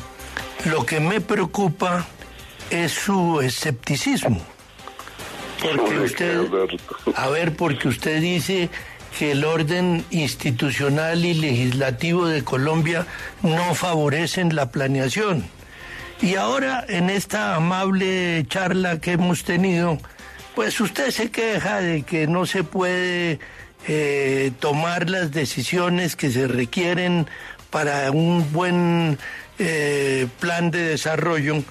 lo 0.67 0.87
que 0.87 1.01
me 1.01 1.21
preocupa 1.21 2.07
es 2.71 2.93
su 2.93 3.41
escepticismo. 3.41 4.41
Porque 5.61 5.99
usted, 5.99 6.47
a 7.17 7.29
ver, 7.29 7.57
porque 7.57 7.89
usted 7.89 8.21
dice 8.21 8.71
que 9.19 9.33
el 9.33 9.45
orden 9.45 10.05
institucional 10.11 11.25
y 11.25 11.35
legislativo 11.35 12.29
de 12.29 12.45
Colombia 12.45 13.07
no 13.43 13.75
favorecen 13.75 14.55
la 14.55 14.71
planeación. 14.71 15.45
Y 16.21 16.37
ahora, 16.37 16.85
en 16.89 17.11
esta 17.11 17.57
amable 17.57 18.45
charla 18.49 19.01
que 19.01 19.13
hemos 19.13 19.45
tenido, 19.45 19.99
pues 20.59 20.81
usted 20.81 21.13
se 21.13 21.31
queja 21.31 21.81
de 21.81 22.03
que 22.03 22.27
no 22.27 22.45
se 22.45 22.65
puede 22.65 23.39
eh, 23.87 24.51
tomar 24.59 25.09
las 25.09 25.31
decisiones 25.31 26.17
que 26.17 26.33
se 26.33 26.49
requieren 26.49 27.29
para 27.71 28.11
un 28.11 28.53
buen 28.53 29.19
eh, 29.61 30.27
plan 30.41 30.73
de 30.73 30.83
desarrollo 30.83 31.63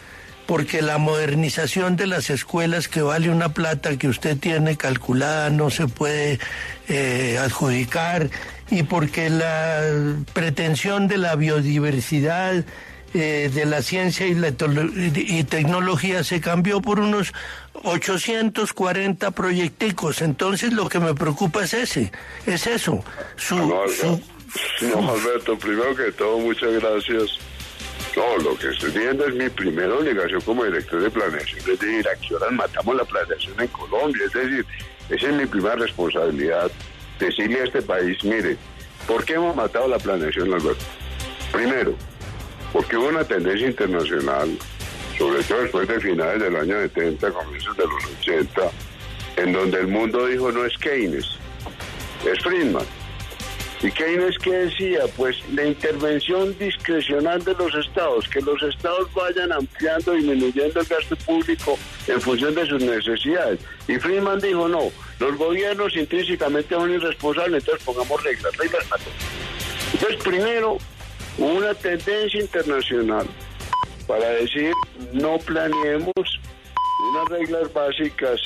porque 0.45 0.81
la 0.81 0.99
modernización 0.99 1.97
de 1.97 2.07
las 2.07 2.29
escuelas 2.29 2.87
que 2.87 3.01
vale 3.01 3.29
una 3.29 3.49
plata 3.49 3.97
que 3.97 4.07
usted 4.07 4.37
tiene 4.37 4.77
calculada 4.77 5.49
no 5.49 5.69
se 5.69 5.87
puede 5.87 6.39
eh, 6.87 7.37
adjudicar 7.41 8.29
y 8.71 8.83
porque 8.83 9.29
la 9.29 9.81
pretensión 10.31 11.09
de 11.09 11.17
la 11.17 11.35
biodiversidad 11.35 12.63
eh, 13.17 13.49
de 13.49 13.65
la 13.65 13.81
ciencia 13.81 14.25
y, 14.27 14.35
la 14.35 14.49
y 14.49 15.43
tecnología 15.43 16.23
se 16.23 16.39
cambió 16.39 16.81
por 16.81 16.99
unos 16.99 17.33
840 17.83 19.31
proyecticos. 19.31 20.21
Entonces 20.21 20.73
lo 20.73 20.87
que 20.89 20.99
me 20.99 21.13
preocupa 21.13 21.63
es 21.63 21.73
ese, 21.73 22.11
es 22.45 22.67
eso. 22.67 23.03
Su, 23.35 23.55
no, 23.57 25.11
Alberto, 25.11 25.57
primero 25.57 25.95
que 25.95 26.11
todo, 26.13 26.39
muchas 26.39 26.71
gracias 26.73 27.39
no, 28.17 28.37
lo 28.37 28.57
que 28.57 28.69
estoy 28.69 28.89
viendo 28.91 29.27
es 29.27 29.35
mi 29.35 29.47
primera 29.47 29.93
obligación 29.93 30.41
como 30.41 30.63
director 30.65 30.99
de 31.01 31.11
planeación, 31.11 31.59
es 31.59 31.79
decir, 31.79 32.07
a 32.07 32.15
qué 32.15 32.33
horas 32.33 32.51
matamos 32.51 32.95
la 32.95 33.05
planeación 33.05 33.53
en 33.61 33.67
Colombia, 33.67 34.25
es 34.25 34.33
decir, 34.33 34.65
esa 35.09 35.29
es 35.29 35.33
mi 35.35 35.45
primera 35.45 35.75
responsabilidad, 35.75 36.71
decirle 37.19 37.61
a 37.61 37.63
este 37.65 37.81
país, 37.83 38.17
mire, 38.23 38.57
¿por 39.05 39.23
qué 39.23 39.33
hemos 39.33 39.55
matado 39.55 39.87
la 39.87 39.99
planeación, 39.99 40.51
Alberto? 40.51 40.83
Primero, 41.51 41.95
porque 42.77 42.95
hubo 42.95 43.07
una 43.07 43.23
tendencia 43.23 43.65
internacional, 43.65 44.55
sobre 45.17 45.41
todo 45.45 45.61
después 45.61 45.87
de 45.87 45.99
finales 45.99 46.39
del 46.39 46.55
año 46.55 46.79
70, 46.79 47.31
comienzos 47.31 47.75
de 47.75 47.83
los 47.83 48.05
80, 48.21 48.71
en 49.37 49.51
donde 49.51 49.79
el 49.79 49.87
mundo 49.87 50.27
dijo 50.27 50.51
no 50.51 50.63
es 50.63 50.77
Keynes, 50.77 51.25
es 52.23 52.39
Friedman. 52.43 52.85
¿Y 53.81 53.89
Keynes 53.89 54.37
qué 54.43 54.51
decía? 54.51 54.99
Pues 55.15 55.37
la 55.53 55.65
intervención 55.65 56.55
discrecional 56.59 57.43
de 57.43 57.55
los 57.55 57.73
estados, 57.73 58.29
que 58.29 58.41
los 58.41 58.61
estados 58.61 59.11
vayan 59.15 59.51
ampliando, 59.51 60.11
disminuyendo 60.11 60.79
el 60.79 60.85
gasto 60.85 61.15
público 61.15 61.79
en 62.05 62.21
función 62.21 62.53
de 62.53 62.67
sus 62.67 62.83
necesidades. 62.83 63.59
Y 63.87 63.95
Friedman 63.95 64.39
dijo, 64.39 64.67
no, 64.67 64.91
los 65.19 65.35
gobiernos 65.35 65.95
intrínsecamente 65.95 66.75
son 66.75 66.93
irresponsables, 66.93 67.63
entonces 67.63 67.83
pongamos 67.83 68.23
reglas, 68.23 68.55
reglas 68.55 68.85
para. 68.85 69.01
Entonces, 69.93 70.23
primero, 70.23 70.77
una 71.37 71.73
tendencia 71.73 72.41
internacional 72.41 73.27
para 74.07 74.29
decir, 74.29 74.71
no 75.13 75.37
planeemos 75.39 76.13
unas 77.11 77.29
reglas 77.29 77.73
básicas 77.73 78.39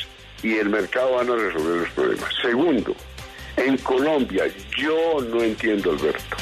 y 0.44 0.56
el 0.56 0.70
mercado 0.70 1.14
van 1.14 1.30
a 1.30 1.36
resolver 1.36 1.82
los 1.82 1.90
problemas. 1.90 2.30
Segundo, 2.42 2.96
en 3.58 3.78
Colombia, 3.78 4.46
yo 4.78 5.22
no 5.30 5.42
entiendo, 5.42 5.92
Alberto. 5.92 6.38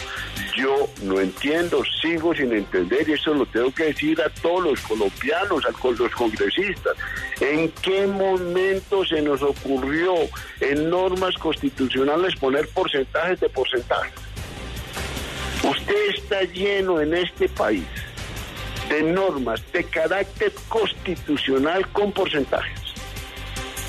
Yo 0.55 0.89
no 1.03 1.19
entiendo, 1.19 1.83
sigo 2.01 2.33
sin 2.33 2.51
entender, 2.53 3.07
y 3.07 3.13
eso 3.13 3.33
lo 3.33 3.45
tengo 3.45 3.73
que 3.73 3.85
decir 3.85 4.21
a 4.21 4.29
todos 4.29 4.63
los 4.63 4.81
colombianos, 4.81 5.63
a 5.65 5.87
los 5.87 6.11
congresistas. 6.11 6.97
¿En 7.39 7.69
qué 7.81 8.07
momento 8.07 9.05
se 9.05 9.21
nos 9.21 9.41
ocurrió 9.41 10.15
en 10.59 10.89
normas 10.89 11.35
constitucionales 11.35 12.35
poner 12.35 12.67
porcentajes 12.69 13.39
de 13.39 13.49
porcentajes? 13.49 14.28
Está 15.89 16.43
lleno 16.43 17.01
en 17.01 17.15
este 17.15 17.49
país 17.49 17.85
de 18.89 19.01
normas 19.01 19.61
de 19.71 19.83
carácter 19.83 20.53
constitucional 20.67 21.87
con 21.89 22.11
porcentajes. 22.11 22.79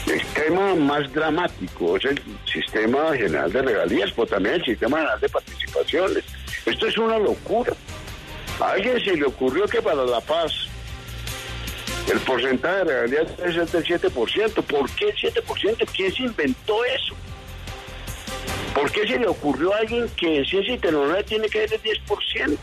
El 0.07 0.25
tema 0.29 0.75
más 0.75 1.13
dramático 1.13 1.97
es 1.97 2.07
el 2.07 2.21
sistema 2.51 3.15
general 3.15 3.53
de 3.53 3.63
regalías, 3.63 4.11
pero 4.13 4.27
también 4.27 4.57
el 4.57 4.65
sistema 4.65 4.97
general 4.97 5.21
de 5.21 5.29
participaciones. 5.29 6.25
Esto 6.65 6.87
es 6.87 6.99
una 6.99 7.19
locura. 7.19 7.73
A 8.61 8.73
alguien 8.73 8.99
se 9.01 9.17
le 9.17 9.27
ocurrió 9.27 9.67
que 9.67 9.81
para 9.83 10.05
la 10.05 10.21
paz 10.21 10.53
el 12.11 12.19
porcentaje 12.21 12.79
de 12.79 12.85
regalías 12.85 13.37
debe 13.37 13.53
ser 13.53 13.69
del 13.69 13.85
7%. 13.85 14.63
¿Por 14.63 14.91
qué 14.93 15.09
el 15.11 15.17
7%? 15.17 15.89
¿Quién 15.95 16.13
se 16.13 16.23
inventó 16.23 16.85
eso? 16.85 17.15
¿Por 18.81 18.93
qué 18.93 19.07
se 19.07 19.19
le 19.19 19.27
ocurrió 19.27 19.75
a 19.75 19.79
alguien 19.79 20.09
que 20.17 20.39
en 20.39 20.45
ciencia 20.45 20.75
y 20.75 20.79
tecnología 20.79 21.23
tiene 21.23 21.49
que 21.49 21.69
ser 21.69 21.81
el 21.85 21.99
10%? 22.07 22.59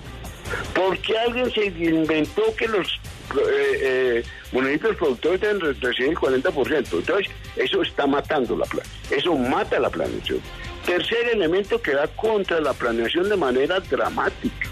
¿Por 0.74 0.98
qué 1.00 1.18
alguien 1.20 1.52
se 1.52 1.66
inventó 1.66 2.44
que 2.56 2.68
los 2.68 3.00
eh, 3.36 3.80
eh, 3.82 4.24
municipios 4.52 4.96
productores 4.96 5.42
deben 5.42 5.60
recibir 5.60 6.12
el 6.12 6.18
40%. 6.18 6.76
Entonces, 6.94 7.28
eso 7.56 7.82
está 7.82 8.08
matando 8.08 8.56
la 8.56 8.66
plan. 8.66 8.86
Eso 9.12 9.36
mata 9.36 9.80
la 9.80 9.90
planeación. 9.90 10.40
Tercer 10.86 11.30
elemento 11.34 11.82
que 11.82 11.94
da 11.94 12.08
contra 12.08 12.62
la 12.62 12.74
planeación 12.74 13.28
de 13.28 13.36
manera 13.36 13.80
dramática, 13.82 14.70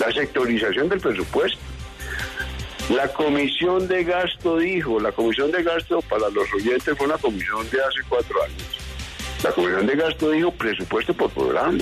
la 0.00 0.12
sectorización 0.12 0.88
del 0.88 1.00
presupuesto. 1.00 1.58
La 2.90 3.06
comisión 3.12 3.86
de 3.86 4.02
gasto 4.02 4.58
dijo, 4.58 4.98
la 4.98 5.12
comisión 5.12 5.52
de 5.52 5.62
gasto 5.62 6.02
para 6.02 6.28
los 6.30 6.52
oyentes 6.52 6.98
fue 6.98 7.06
una 7.06 7.16
comisión 7.16 7.70
de 7.70 7.80
hace 7.80 8.00
cuatro 8.08 8.42
años. 8.42 8.81
La 9.42 9.50
comisión 9.50 9.86
de 9.86 9.96
gasto 9.96 10.30
dijo 10.30 10.52
presupuesto 10.52 11.14
por 11.14 11.30
programa. 11.30 11.78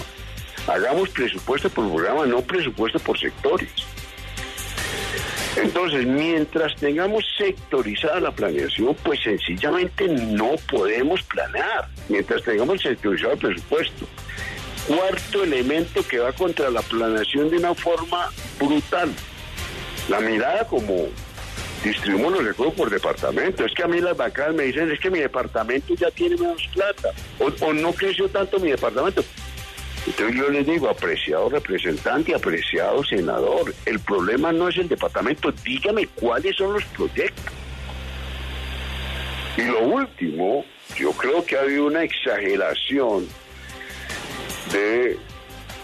Hagamos 0.66 1.08
presupuesto 1.10 1.68
por 1.68 1.88
programa, 1.88 2.26
no 2.26 2.40
presupuesto 2.40 2.98
por 2.98 3.18
sectores. 3.18 3.70
Entonces, 5.56 6.06
mientras 6.06 6.74
tengamos 6.76 7.24
sectorizada 7.36 8.20
la 8.20 8.30
planeación, 8.30 8.96
pues 9.02 9.20
sencillamente 9.22 10.08
no 10.08 10.52
podemos 10.70 11.22
planear, 11.24 11.88
mientras 12.08 12.42
tengamos 12.44 12.80
sectorizado 12.80 13.32
el 13.32 13.38
presupuesto. 13.38 14.06
Cuarto 14.86 15.44
elemento 15.44 16.06
que 16.06 16.18
va 16.18 16.32
contra 16.32 16.70
la 16.70 16.82
planeación 16.82 17.50
de 17.50 17.58
una 17.58 17.74
forma 17.74 18.30
brutal. 18.58 19.10
La 20.08 20.20
mirada 20.20 20.66
como 20.66 21.08
distribuimos 21.82 22.32
los 22.32 22.44
recursos 22.44 22.74
por 22.74 22.90
departamento. 22.90 23.64
Es 23.64 23.72
que 23.72 23.82
a 23.82 23.88
mí 23.88 24.00
las 24.00 24.16
bancas 24.16 24.54
me 24.54 24.64
dicen, 24.64 24.90
es 24.90 25.00
que 25.00 25.10
mi 25.10 25.20
departamento 25.20 25.94
ya 25.94 26.10
tiene 26.10 26.36
menos 26.36 26.68
plata, 26.74 27.10
o 27.38 27.72
no 27.72 27.92
creció 27.92 28.28
tanto 28.28 28.58
mi 28.58 28.70
departamento. 28.70 29.24
Entonces 30.06 30.36
yo 30.36 30.48
les 30.48 30.66
digo, 30.66 30.88
apreciado 30.88 31.50
representante, 31.50 32.34
apreciado 32.34 33.04
senador, 33.04 33.74
el 33.84 34.00
problema 34.00 34.50
no 34.50 34.68
es 34.68 34.78
el 34.78 34.88
departamento, 34.88 35.52
dígame 35.52 36.06
cuáles 36.06 36.56
son 36.56 36.72
los 36.72 36.84
proyectos. 36.84 37.52
Y 39.56 39.62
lo 39.62 39.80
último, 39.80 40.64
yo 40.96 41.12
creo 41.12 41.44
que 41.44 41.56
ha 41.56 41.60
habido 41.60 41.86
una 41.86 42.02
exageración 42.02 43.28
de 44.72 45.18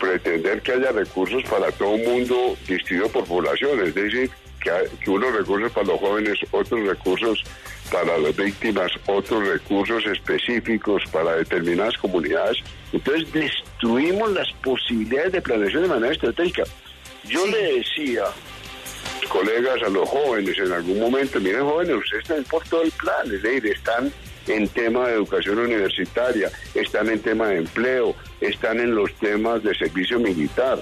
pretender 0.01 0.63
que 0.63 0.73
haya 0.73 0.93
recursos 0.93 1.43
para 1.45 1.71
todo 1.73 1.97
el 1.97 2.07
mundo 2.07 2.57
distribuido 2.67 3.11
por 3.11 3.25
población, 3.25 3.81
es 3.85 3.95
decir, 3.95 4.31
que, 4.67 5.05
que 5.05 5.11
unos 5.11 5.33
recursos 5.33 5.73
para 5.73 5.87
los 5.87 6.01
jóvenes, 6.01 6.39
otros 6.51 6.87
recursos 6.87 7.45
para 7.91 8.19
las 8.19 8.35
víctimas, 8.35 8.91
otros 9.07 9.47
recursos 9.47 10.05
específicos 10.07 11.03
para 11.13 11.37
determinadas 11.37 11.97
comunidades. 11.99 12.59
Entonces 12.93 13.33
destruimos 13.33 14.33
las 14.33 14.53
posibilidades 14.65 15.33
de 15.33 15.43
planeación 15.43 15.83
de 15.83 15.89
manera 15.89 16.13
estratégica. 16.13 16.65
Yo 17.25 17.47
le 17.47 17.79
decía, 17.79 18.25
colegas, 19.29 19.83
a 19.83 19.89
los 19.89 20.09
jóvenes 20.09 20.57
en 20.59 20.73
algún 20.73 21.01
momento, 21.01 21.41
miren 21.41 21.65
jóvenes, 21.65 21.97
ustedes 21.97 22.23
están 22.23 22.45
por 22.45 22.65
todo 22.69 22.83
el 22.83 22.93
plan, 22.93 23.27
es 23.27 23.43
decir, 23.43 23.67
están 23.67 24.13
en 24.49 24.69
tema 24.69 25.09
de 25.09 25.15
educación 25.15 25.59
universitaria, 25.59 26.51
están 26.75 27.09
en 27.09 27.21
tema 27.21 27.49
de 27.49 27.59
empleo, 27.59 28.15
están 28.41 28.79
en 28.79 28.95
los 28.95 29.13
temas 29.15 29.63
de 29.63 29.75
servicio 29.75 30.21
militar. 30.21 30.79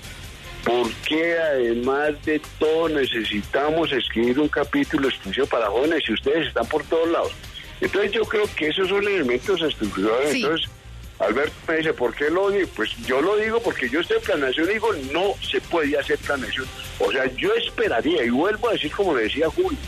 ¿Por 0.65 0.91
qué 1.07 1.39
además 1.39 2.13
de 2.25 2.41
todo 2.59 2.89
necesitamos 2.89 3.93
escribir 3.93 4.41
un 4.41 4.49
capítulo 4.49 5.09
exclusivo 5.09 5.47
para 5.47 5.67
jóvenes 5.67 6.03
si 6.07 6.15
ustedes 6.15 6.49
están 6.49 6.67
por 6.67 6.83
todos 6.85 7.09
lados? 7.11 7.33
Entonces 7.81 8.13
yo 8.13 8.25
creo 8.25 8.45
que 8.57 8.69
esos 8.69 8.89
son 8.89 9.07
elementos 9.07 9.61
estructurales. 9.61 10.35
Entonces, 10.35 10.71
Alberto 11.19 11.53
me 11.69 11.77
dice, 11.77 11.93
¿por 11.93 12.15
qué 12.15 12.31
lo 12.31 12.51
digo? 12.51 12.69
Pues 12.75 12.97
yo 13.07 13.21
lo 13.21 13.37
digo 13.37 13.61
porque 13.61 13.89
yo 13.89 14.01
estoy 14.01 14.17
en 14.17 14.23
planeación 14.23 14.71
y 14.71 14.73
digo, 14.75 14.89
no 15.13 15.35
se 15.43 15.61
puede 15.61 15.99
hacer 15.99 16.19
planeación. 16.19 16.67
O 16.99 17.13
sea, 17.13 17.27
yo 17.35 17.53
esperaría, 17.55 18.25
y 18.25 18.31
vuelvo 18.31 18.69
a 18.69 18.73
decir 18.73 18.91
como 18.91 19.15
le 19.15 19.25
decía 19.25 19.49
Julio, 19.51 19.79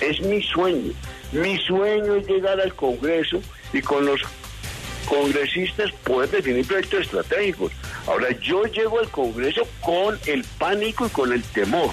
es 0.00 0.20
mi 0.22 0.42
sueño. 0.42 0.92
Mi 1.32 1.58
sueño 1.58 2.14
es 2.16 2.26
llegar 2.26 2.60
al 2.60 2.74
Congreso 2.74 3.40
y 3.72 3.82
con 3.82 4.06
los 4.06 4.20
congresistas 5.06 5.92
poder 6.04 6.30
definir 6.30 6.66
proyectos 6.66 7.02
estratégicos. 7.02 7.72
Ahora, 8.06 8.30
yo 8.40 8.64
llego 8.64 9.00
al 9.00 9.08
Congreso 9.08 9.62
con 9.80 10.18
el 10.26 10.44
pánico 10.58 11.06
y 11.06 11.10
con 11.10 11.32
el 11.32 11.42
temor 11.42 11.90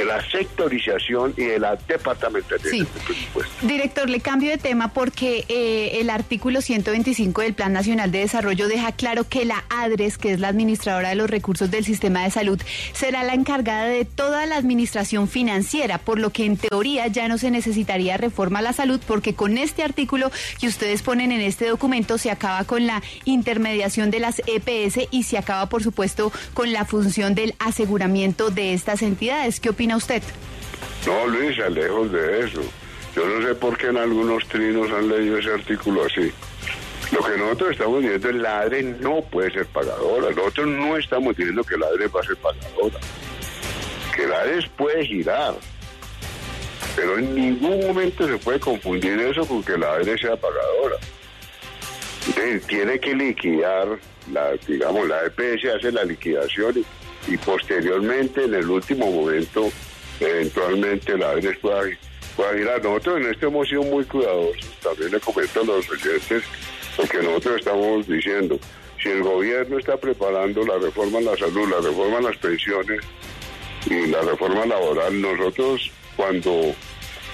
de 0.00 0.06
la 0.06 0.30
sectorización 0.30 1.34
y 1.36 1.44
de 1.44 1.58
la 1.58 1.76
departamentalización 1.76 2.88
del 2.94 3.04
presupuesto. 3.04 3.66
Director, 3.66 4.08
le 4.08 4.20
cambio 4.20 4.50
de 4.50 4.56
tema 4.56 4.94
porque 4.94 5.44
eh, 5.48 5.98
el 6.00 6.08
artículo 6.08 6.62
125 6.62 7.42
del 7.42 7.52
Plan 7.52 7.74
Nacional 7.74 8.10
de 8.10 8.20
Desarrollo 8.20 8.66
deja 8.66 8.92
claro 8.92 9.28
que 9.28 9.44
la 9.44 9.64
ADRES, 9.68 10.16
que 10.16 10.32
es 10.32 10.40
la 10.40 10.48
administradora 10.48 11.10
de 11.10 11.16
los 11.16 11.28
recursos 11.28 11.70
del 11.70 11.84
sistema 11.84 12.24
de 12.24 12.30
salud, 12.30 12.58
será 12.92 13.24
la 13.24 13.34
encargada 13.34 13.84
de 13.84 14.06
toda 14.06 14.46
la 14.46 14.56
administración 14.56 15.28
financiera, 15.28 15.98
por 15.98 16.18
lo 16.18 16.30
que 16.30 16.46
en 16.46 16.56
teoría 16.56 17.06
ya 17.08 17.28
no 17.28 17.36
se 17.36 17.50
necesitaría 17.50 18.16
reforma 18.16 18.60
a 18.60 18.62
la 18.62 18.72
salud 18.72 19.00
porque 19.06 19.34
con 19.34 19.58
este 19.58 19.82
artículo 19.82 20.30
que 20.60 20.68
ustedes 20.68 21.02
ponen 21.02 21.30
en 21.30 21.42
este 21.42 21.66
documento 21.66 22.16
se 22.16 22.30
acaba 22.30 22.64
con 22.64 22.86
la 22.86 23.02
intermediación 23.26 24.10
de 24.10 24.20
las 24.20 24.40
EPS 24.46 25.08
y 25.10 25.24
se 25.24 25.36
acaba, 25.36 25.68
por 25.68 25.82
supuesto, 25.82 26.32
con 26.54 26.72
la 26.72 26.86
función 26.86 27.34
del 27.34 27.54
aseguramiento 27.58 28.48
de 28.48 28.72
estas 28.72 29.02
entidades. 29.02 29.60
¿Qué 29.60 29.68
usted? 29.96 30.22
No, 31.06 31.26
Luisa, 31.26 31.68
lejos 31.68 32.12
de 32.12 32.40
eso. 32.40 32.62
Yo 33.14 33.26
no 33.26 33.46
sé 33.46 33.54
por 33.54 33.76
qué 33.76 33.88
en 33.88 33.96
algunos 33.96 34.46
trinos 34.46 34.90
han 34.92 35.08
leído 35.08 35.38
ese 35.38 35.52
artículo 35.52 36.04
así. 36.04 36.32
Lo 37.12 37.24
que 37.24 37.36
nosotros 37.36 37.72
estamos 37.72 38.02
diciendo 38.02 38.28
es 38.28 38.34
la 38.36 38.60
ADRE 38.60 38.82
no 38.82 39.20
puede 39.22 39.50
ser 39.50 39.66
pagadora. 39.66 40.30
Nosotros 40.30 40.68
no 40.68 40.96
estamos 40.96 41.36
diciendo 41.36 41.64
que 41.64 41.76
la 41.76 41.86
ADRE 41.86 42.06
va 42.08 42.20
a 42.20 42.24
ser 42.24 42.36
pagadora. 42.36 42.98
Que 44.14 44.26
la 44.26 44.44
puede 44.76 45.04
girar. 45.04 45.54
Pero 46.94 47.18
en 47.18 47.34
ningún 47.34 47.80
momento 47.86 48.26
se 48.28 48.36
puede 48.38 48.60
confundir 48.60 49.18
eso 49.20 49.44
con 49.46 49.62
que 49.62 49.76
la 49.76 49.94
ADRE 49.94 50.18
sea 50.18 50.36
pagadora. 50.36 50.96
tiene 52.68 53.00
que 53.00 53.14
liquidar, 53.14 53.98
la, 54.32 54.52
digamos, 54.68 55.08
la 55.08 55.24
EPS 55.24 55.64
hace 55.76 55.90
la 55.90 56.04
liquidación 56.04 56.78
y, 56.78 56.84
posteriormente, 57.44 58.44
en 58.44 58.54
el 58.54 58.68
último 58.68 59.10
momento, 59.10 59.70
eventualmente 60.20 61.16
la 61.16 61.30
ADRE 61.30 61.54
pueda, 61.56 61.82
pueda 62.36 62.54
girar. 62.56 62.82
Nosotros 62.82 63.20
en 63.20 63.30
esto 63.30 63.46
hemos 63.46 63.68
sido 63.68 63.82
muy 63.82 64.04
cuidadosos. 64.04 64.78
También 64.82 65.12
le 65.12 65.20
comento 65.20 65.60
a 65.60 65.64
los 65.64 65.90
oyentes 65.90 66.44
porque 66.96 67.18
nosotros 67.18 67.56
estamos 67.56 68.06
diciendo, 68.06 68.58
si 69.02 69.08
el 69.08 69.22
gobierno 69.22 69.78
está 69.78 69.96
preparando 69.96 70.64
la 70.64 70.78
reforma 70.78 71.18
en 71.18 71.26
la 71.26 71.36
salud, 71.36 71.68
la 71.70 71.80
reforma 71.80 72.18
en 72.18 72.24
las 72.24 72.36
pensiones 72.36 73.00
y 73.86 74.06
la 74.08 74.20
reforma 74.22 74.66
laboral, 74.66 75.20
nosotros 75.20 75.90
cuando 76.16 76.74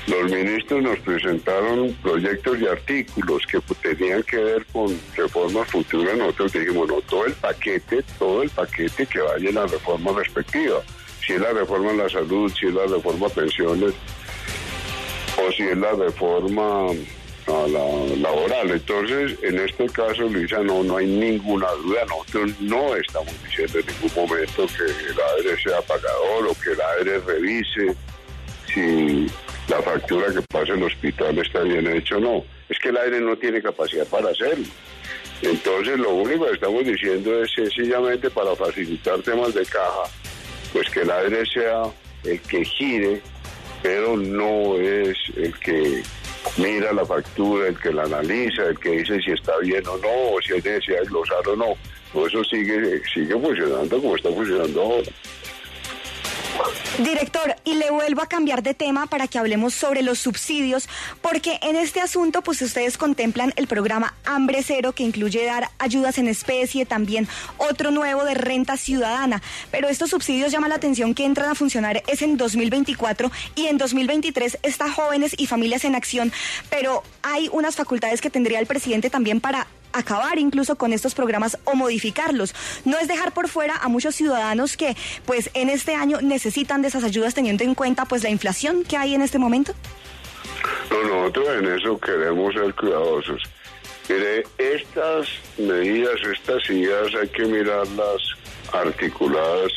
los 0.07 0.31
ministros 0.31 0.83
nos 0.83 0.99
presentaron 1.01 1.93
proyectos 2.03 2.61
y 2.61 2.67
artículos 2.67 3.43
que 3.47 3.61
tenían 3.83 4.23
que 4.23 4.37
ver 4.37 4.65
con 4.67 4.99
reformas 5.17 5.69
futuras, 5.69 6.17
nosotros 6.17 6.53
dijimos, 6.53 6.89
no, 6.89 7.01
todo 7.03 7.27
el 7.27 7.33
paquete, 7.35 8.05
todo 8.19 8.43
el 8.43 8.51
paquete 8.51 9.07
que 9.07 9.21
vaya 9.21 9.49
en 9.49 9.55
la 9.57 9.67
reforma 9.67 10.13
respectiva. 10.13 10.81
Si 11.27 11.33
es 11.33 11.41
la 11.41 11.53
reforma 11.53 11.91
en 11.91 11.99
la 11.99 12.09
salud, 12.09 12.53
si 12.59 12.67
es 12.67 12.75
la 12.75 12.87
reforma 12.87 13.29
pensiones, 13.29 13.95
o 15.39 15.53
si 15.53 15.65
es 15.65 15.77
la 15.77 15.93
reforma 15.93 16.87
a 17.49 17.69
la 17.69 18.17
laboral. 18.17 18.71
Entonces, 18.71 19.37
en 19.43 19.59
este 19.59 19.87
caso, 19.89 20.23
Luisa, 20.23 20.59
no, 20.59 20.85
no 20.85 20.99
hay 20.99 21.07
ninguna 21.07 21.69
duda. 21.83 22.05
Nosotros 22.09 22.53
no 22.61 22.95
estamos 22.95 23.33
diciendo 23.45 23.79
en 23.81 23.87
ningún 23.87 24.29
momento 24.29 24.67
que 24.67 24.85
el 24.85 25.21
ADRE 25.21 25.63
sea 25.63 25.81
pagador 25.83 26.49
o 26.49 26.55
que 26.63 26.71
el 26.71 26.81
ADRE 26.81 27.19
revise 27.21 27.97
si 28.73 29.27
la 29.69 29.83
factura 29.83 30.33
que 30.33 30.43
pasa 30.43 30.73
en 30.73 30.79
el 30.79 30.85
hospital 30.85 31.39
está 31.39 31.61
bien 31.61 31.87
hecha 31.87 32.17
o 32.17 32.21
no. 32.21 32.45
Es 32.69 32.79
que 32.79 32.89
el 32.91 32.97
aire 32.97 33.21
no 33.21 33.37
tiene 33.37 33.61
capacidad 33.61 34.07
para 34.07 34.31
hacerlo. 34.31 34.67
Entonces, 35.43 35.99
lo 35.99 36.15
único 36.15 36.47
que 36.47 36.53
estamos 36.53 36.85
diciendo 36.85 37.43
es 37.43 37.53
sencillamente 37.53 38.31
para 38.31 38.55
facilitar 38.57 39.21
temas 39.23 39.55
de 39.55 39.67
caja, 39.67 40.11
pues 40.73 40.89
que 40.91 41.01
el 41.01 41.11
aire 41.11 41.45
sea 41.47 41.83
el 42.25 42.41
que 42.41 42.65
gire, 42.65 43.21
pero 43.83 44.17
no 44.17 44.77
es 44.77 45.17
el 45.37 45.57
que 45.59 46.03
mira 46.57 46.93
la 46.93 47.05
factura, 47.05 47.69
el 47.69 47.79
que 47.79 47.93
la 47.93 48.05
analiza, 48.05 48.65
el 48.65 48.79
que 48.79 48.91
dice 48.91 49.21
si 49.21 49.33
está 49.33 49.59
bien 49.59 49.87
o 49.87 49.97
no, 49.99 50.33
o 50.33 50.41
si 50.41 50.55
hay 50.55 50.63
necesidad 50.63 51.01
de 51.01 51.07
glosar 51.07 51.49
o 51.49 51.57
no. 51.57 51.75
Todo 52.13 52.27
eso 52.27 52.45
sigue, 52.45 53.03
sigue 53.13 53.35
funcionando 53.35 54.01
como 54.01 54.17
está 54.17 54.31
funcionando 54.31 54.81
ahora. 54.81 55.11
Director, 56.99 57.57
y 57.65 57.75
le 57.75 57.91
vuelvo 57.91 58.23
a 58.23 58.27
cambiar 58.27 58.63
de 58.63 58.73
tema 58.73 59.07
para 59.07 59.27
que 59.27 59.39
hablemos 59.39 59.75
sobre 59.75 60.03
los 60.03 60.19
subsidios, 60.19 60.89
porque 61.21 61.59
en 61.63 61.77
este 61.77 62.01
asunto, 62.01 62.43
pues 62.43 62.63
ustedes 62.63 62.97
contemplan 62.97 63.53
el 63.57 63.67
programa 63.67 64.15
Hambre 64.25 64.63
Cero, 64.63 64.93
que 64.93 65.03
incluye 65.03 65.45
dar 65.45 65.71
ayudas 65.79 66.19
en 66.19 66.29
especie, 66.29 66.87
también 66.87 67.29
otro 67.59 67.91
nuevo 67.91 68.25
de 68.25 68.35
renta 68.35 68.77
ciudadana. 68.77 69.43
Pero 69.71 69.89
estos 69.89 70.11
subsidios 70.11 70.53
llaman 70.53 70.71
la 70.71 70.77
atención 70.77 71.15
que 71.15 71.25
entran 71.25 71.51
a 71.51 71.55
funcionar 71.55 72.03
es 72.07 72.23
en 72.23 72.37
2024 72.37 73.31
y 73.55 73.67
en 73.67 73.79
2023 73.79 74.59
está 74.63 74.91
Jóvenes 74.91 75.35
y 75.37 75.47
Familias 75.47 75.85
en 75.85 75.95
Acción, 75.95 76.33
pero 76.71 77.03
hay 77.23 77.49
unas 77.53 77.77
facultades 77.77 78.21
que 78.21 78.31
tendría 78.31 78.59
el 78.59 78.67
presidente 78.67 79.11
también 79.11 79.41
para 79.41 79.67
acabar 79.99 80.39
incluso 80.39 80.77
con 80.77 80.93
estos 80.93 81.15
programas 81.15 81.59
o 81.65 81.75
modificarlos. 81.75 82.55
No 82.85 82.99
es 82.99 83.09
dejar 83.09 83.33
por 83.33 83.49
fuera 83.49 83.77
a 83.77 83.89
muchos 83.89 84.15
ciudadanos 84.15 84.77
que 84.77 84.97
pues 85.25 85.51
en 85.55 85.69
este 85.69 85.95
año 85.95 86.21
necesitan 86.21 86.83
de 86.83 86.89
esas 86.89 87.05
ayudas 87.05 87.35
teniendo 87.35 87.65
en 87.65 87.75
cuenta 87.75 88.05
pues 88.05 88.23
la 88.23 88.31
inflación 88.31 88.85
que 88.85 88.97
hay 88.97 89.15
en 89.15 89.23
este 89.23 89.39
momento. 89.39 89.75
No, 90.91 91.03
nosotros 91.03 91.49
en 91.59 91.67
eso 91.67 91.99
queremos 91.99 92.55
ser 92.55 92.75
cuidadosos. 92.75 93.43
Mire, 94.09 94.45
estas 94.59 95.29
medidas, 95.59 96.15
estas 96.33 96.71
ideas 96.71 97.13
hay 97.21 97.29
que 97.29 97.45
mirarlas 97.45 98.23
articuladas 98.73 99.73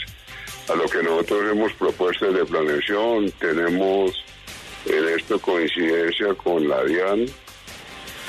a 0.69 0.75
lo 0.75 0.86
que 0.86 1.01
nosotros 1.01 1.51
hemos 1.51 1.73
propuesto 1.73 2.32
de 2.32 2.45
planeación. 2.45 3.32
Tenemos 3.39 4.12
en 4.86 5.10
esto 5.10 5.39
coincidencia 5.39 6.34
con 6.36 6.67
la 6.67 6.84
DIAN, 6.84 7.25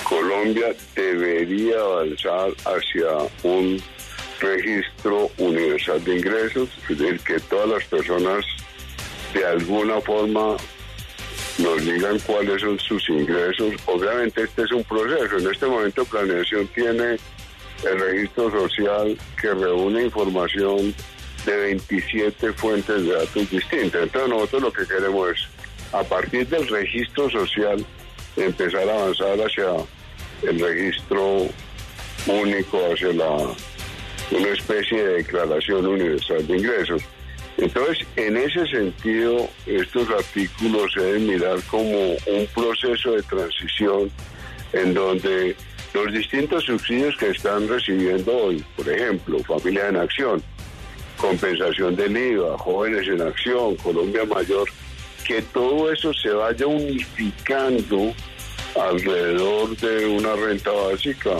Colombia 0.04 0.74
debería 0.94 1.80
avanzar 1.80 2.50
hacia 2.64 3.08
un 3.42 3.80
registro 4.40 5.30
universal 5.38 6.02
de 6.04 6.16
ingresos, 6.16 6.68
es 6.88 6.98
decir, 6.98 7.20
que 7.20 7.40
todas 7.40 7.68
las 7.68 7.84
personas 7.84 8.44
de 9.34 9.44
alguna 9.44 10.00
forma 10.00 10.56
nos 11.58 11.84
digan 11.84 12.18
cuáles 12.20 12.60
son 12.62 12.78
sus 12.78 13.08
ingresos. 13.08 13.74
Obviamente 13.86 14.42
este 14.42 14.62
es 14.62 14.72
un 14.72 14.84
proceso. 14.84 15.38
En 15.38 15.50
este 15.50 15.66
momento 15.66 16.04
Planeación 16.04 16.66
tiene 16.68 17.16
el 17.84 18.00
registro 18.00 18.50
social 18.50 19.16
que 19.40 19.54
reúne 19.54 20.04
información 20.04 20.94
de 21.44 21.56
27 21.56 22.52
fuentes 22.54 23.04
de 23.04 23.12
datos 23.12 23.50
distintas. 23.50 24.02
Entonces 24.02 24.30
nosotros 24.30 24.62
lo 24.62 24.72
que 24.72 24.86
queremos 24.86 25.30
es, 25.30 25.46
a 25.92 26.02
partir 26.02 26.46
del 26.48 26.68
registro 26.68 27.30
social, 27.30 27.84
empezar 28.36 28.88
a 28.88 28.94
avanzar 28.94 29.38
hacia 29.38 29.68
el 30.42 30.58
registro 30.58 31.48
único, 32.26 32.78
hacia 32.92 33.12
la, 33.12 33.54
una 34.30 34.48
especie 34.48 35.02
de 35.02 35.14
declaración 35.14 35.86
universal 35.86 36.46
de 36.46 36.56
ingresos. 36.56 37.02
Entonces, 37.56 38.06
en 38.16 38.36
ese 38.36 38.66
sentido, 38.66 39.48
estos 39.66 40.08
artículos 40.10 40.92
se 40.94 41.00
deben 41.00 41.26
mirar 41.26 41.60
como 41.70 42.12
un 42.12 42.46
proceso 42.54 43.12
de 43.12 43.22
transición 43.22 44.10
en 44.72 44.94
donde 44.94 45.56
los 45.92 46.12
distintos 46.12 46.64
subsidios 46.64 47.16
que 47.16 47.30
están 47.30 47.68
recibiendo 47.68 48.34
hoy, 48.34 48.64
por 48.76 48.88
ejemplo, 48.88 49.38
Familia 49.40 49.88
en 49.88 49.96
Acción, 49.96 50.42
compensación 51.16 51.96
del 51.96 52.16
IVA, 52.16 52.56
Jóvenes 52.58 53.06
en 53.08 53.20
Acción, 53.20 53.76
Colombia 53.76 54.24
Mayor, 54.24 54.68
que 55.26 55.42
todo 55.42 55.92
eso 55.92 56.12
se 56.14 56.30
vaya 56.30 56.66
unificando 56.66 58.12
alrededor 58.78 59.76
de 59.76 60.06
una 60.06 60.35
renta 60.35 60.70
básica. 60.70 61.30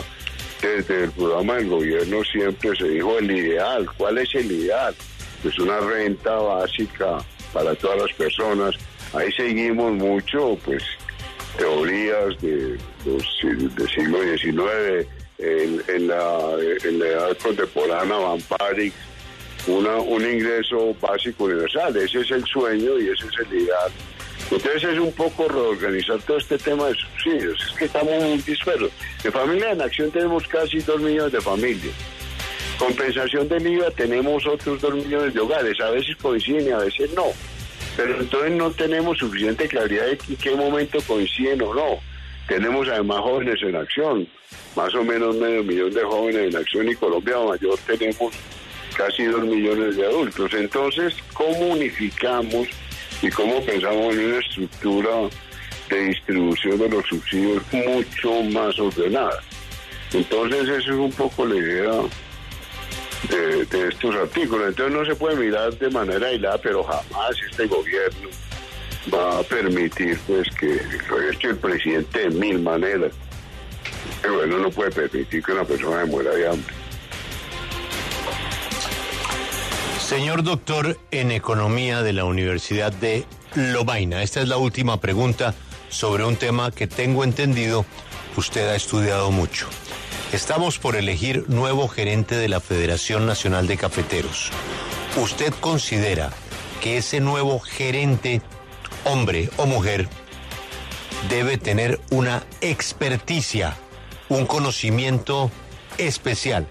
Desde 0.61 1.05
el 1.05 1.11
programa 1.11 1.55
del 1.55 1.69
gobierno 1.69 2.23
siempre 2.23 2.75
se 2.75 2.87
dijo 2.87 3.17
el 3.17 3.31
ideal. 3.31 3.87
¿Cuál 3.97 4.19
es 4.19 4.33
el 4.35 4.51
ideal? 4.51 4.93
Pues 5.41 5.57
una 5.59 5.79
renta 5.79 6.35
básica 6.35 7.17
para 7.51 7.73
todas 7.75 8.01
las 8.01 8.13
personas. 8.13 8.75
Ahí 9.13 9.31
seguimos 9.31 9.91
mucho, 9.93 10.57
pues, 10.63 10.83
teorías 11.57 12.39
de, 12.41 12.77
del 13.03 13.89
siglo 13.89 14.19
XIX, 14.37 15.07
en, 15.39 16.07
la, 16.07 16.39
en 16.83 16.99
la 16.99 17.05
edad 17.07 17.37
contemporánea, 17.37 18.15
Van 18.17 18.39
una, 19.67 19.95
un 19.95 20.23
ingreso 20.23 20.95
básico 20.99 21.45
universal. 21.45 21.95
Ese 21.97 22.21
es 22.21 22.31
el 22.31 22.43
sueño 22.45 22.99
y 22.99 23.09
ese 23.09 23.25
es 23.25 23.47
el 23.47 23.61
ideal 23.61 23.91
entonces 24.51 24.83
es 24.83 24.99
un 24.99 25.13
poco 25.13 25.47
reorganizar 25.47 26.21
todo 26.23 26.37
este 26.37 26.57
tema 26.57 26.87
de 26.87 26.95
subsidios. 26.95 27.67
Es 27.69 27.77
que 27.77 27.85
estamos 27.85 28.13
muy 28.21 28.37
dispersos. 28.39 28.91
De 29.23 29.31
familia 29.31 29.71
en 29.71 29.81
acción 29.81 30.11
tenemos 30.11 30.45
casi 30.47 30.79
dos 30.79 30.99
millones 30.99 31.31
de 31.31 31.39
familias. 31.39 31.93
Compensación 32.77 33.47
del 33.47 33.65
IVA 33.65 33.91
tenemos 33.91 34.45
otros 34.45 34.81
dos 34.81 34.93
millones 34.93 35.33
de 35.33 35.39
hogares. 35.39 35.79
A 35.79 35.91
veces 35.91 36.17
coinciden 36.17 36.67
y 36.67 36.71
a 36.71 36.79
veces 36.79 37.13
no. 37.13 37.27
Pero 37.95 38.19
entonces 38.19 38.51
no 38.51 38.71
tenemos 38.71 39.17
suficiente 39.19 39.67
claridad 39.69 40.05
de 40.05 40.19
en 40.27 40.35
qué 40.35 40.55
momento 40.55 40.99
coinciden 41.07 41.61
o 41.61 41.73
no. 41.73 41.99
Tenemos 42.47 42.89
además 42.89 43.19
jóvenes 43.19 43.61
en 43.61 43.75
acción, 43.77 44.27
más 44.75 44.93
o 44.95 45.03
menos 45.03 45.35
medio 45.37 45.63
millón 45.63 45.93
de 45.93 46.03
jóvenes 46.03 46.53
en 46.53 46.57
acción 46.57 46.89
y 46.89 46.95
Colombia 46.95 47.37
Mayor 47.37 47.79
tenemos 47.85 48.33
casi 48.95 49.23
dos 49.23 49.43
millones 49.43 49.95
de 49.95 50.05
adultos. 50.05 50.53
Entonces, 50.53 51.15
¿cómo 51.33 51.57
unificamos 51.57 52.67
y 53.21 53.29
cómo 53.29 53.63
pensamos 53.63 54.15
en 54.15 54.25
una 54.25 54.39
estructura 54.39 55.09
de 55.89 56.05
distribución 56.05 56.77
de 56.77 56.89
los 56.89 57.05
subsidios 57.05 57.61
mucho 57.71 58.43
más 58.43 58.77
ordenada. 58.79 59.41
Entonces 60.13 60.63
esa 60.63 60.77
es 60.77 60.87
un 60.87 61.11
poco 61.11 61.45
la 61.45 61.55
idea 61.55 61.91
de, 63.29 63.87
estos 63.87 64.15
artículos. 64.15 64.69
Entonces 64.69 64.97
no 64.97 65.05
se 65.05 65.15
puede 65.15 65.35
mirar 65.35 65.77
de 65.77 65.89
manera 65.89 66.27
aislada, 66.27 66.57
pero 66.57 66.83
jamás 66.83 67.35
este 67.49 67.67
gobierno 67.67 68.29
va 69.13 69.39
a 69.39 69.43
permitir 69.43 70.17
pues 70.27 70.49
que 70.59 70.81
lo 71.09 71.49
el 71.49 71.57
presidente 71.57 72.19
de 72.19 72.29
mil 72.29 72.59
maneras. 72.59 73.11
Pero 74.21 74.35
bueno, 74.35 74.57
no 74.57 74.69
puede 74.69 74.91
permitir 74.91 75.43
que 75.43 75.51
una 75.51 75.65
persona 75.65 76.01
se 76.01 76.11
muera 76.11 76.31
de 76.31 76.47
hambre. 76.47 76.80
Señor 80.11 80.43
doctor 80.43 80.99
en 81.11 81.31
economía 81.31 82.01
de 82.01 82.11
la 82.11 82.25
Universidad 82.25 82.91
de 82.91 83.25
Lovaina, 83.55 84.23
esta 84.23 84.41
es 84.41 84.49
la 84.49 84.57
última 84.57 84.99
pregunta 84.99 85.55
sobre 85.87 86.25
un 86.25 86.35
tema 86.35 86.69
que 86.71 86.85
tengo 86.85 87.23
entendido 87.23 87.85
usted 88.35 88.67
ha 88.67 88.75
estudiado 88.75 89.31
mucho. 89.31 89.69
Estamos 90.33 90.79
por 90.79 90.97
elegir 90.97 91.45
nuevo 91.47 91.87
gerente 91.87 92.35
de 92.35 92.49
la 92.49 92.59
Federación 92.59 93.25
Nacional 93.25 93.67
de 93.67 93.77
Cafeteros. 93.77 94.51
¿Usted 95.15 95.53
considera 95.61 96.29
que 96.81 96.97
ese 96.97 97.21
nuevo 97.21 97.61
gerente, 97.61 98.41
hombre 99.05 99.49
o 99.55 99.65
mujer, 99.65 100.09
debe 101.29 101.57
tener 101.57 102.01
una 102.09 102.43
experticia, 102.59 103.77
un 104.27 104.45
conocimiento 104.45 105.49
especial 105.97 106.67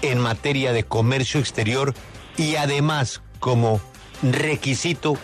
en 0.00 0.20
materia 0.20 0.72
de 0.72 0.84
comercio 0.84 1.40
exterior 1.40 1.92
y 2.36 2.56
además 2.56 3.22
como 3.40 3.80
requisito 4.22 5.16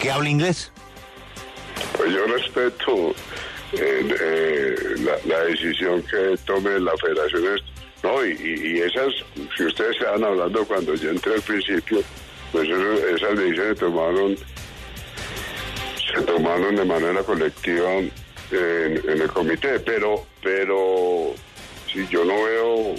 que 0.00 0.10
hable 0.10 0.30
inglés? 0.30 0.72
Pues 1.96 2.12
yo 2.12 2.26
respeto 2.26 3.14
eh, 3.72 4.94
la, 5.24 5.44
decisión 5.44 6.02
que 6.02 6.36
tome 6.44 6.78
la 6.80 6.92
federación. 6.96 7.60
No, 8.02 8.24
y, 8.24 8.80
esas, 8.80 9.12
si 9.56 9.64
ustedes 9.64 9.96
estaban 9.96 10.24
hablando 10.24 10.64
cuando 10.66 10.94
yo 10.94 11.10
entré 11.10 11.34
al 11.34 11.42
principio, 11.42 12.02
pues 12.52 12.68
esas 12.68 13.36
decisiones 13.38 13.78
tomaron, 13.78 14.36
se 16.14 16.22
tomaron 16.22 16.76
de 16.76 16.84
manera 16.84 17.22
colectiva 17.22 17.92
en, 17.94 18.12
en 18.50 19.22
el 19.22 19.28
comité, 19.32 19.80
pero, 19.80 20.24
pero 20.42 21.34
si 21.92 22.06
yo 22.08 22.24
no 22.24 22.34
veo 22.44 22.94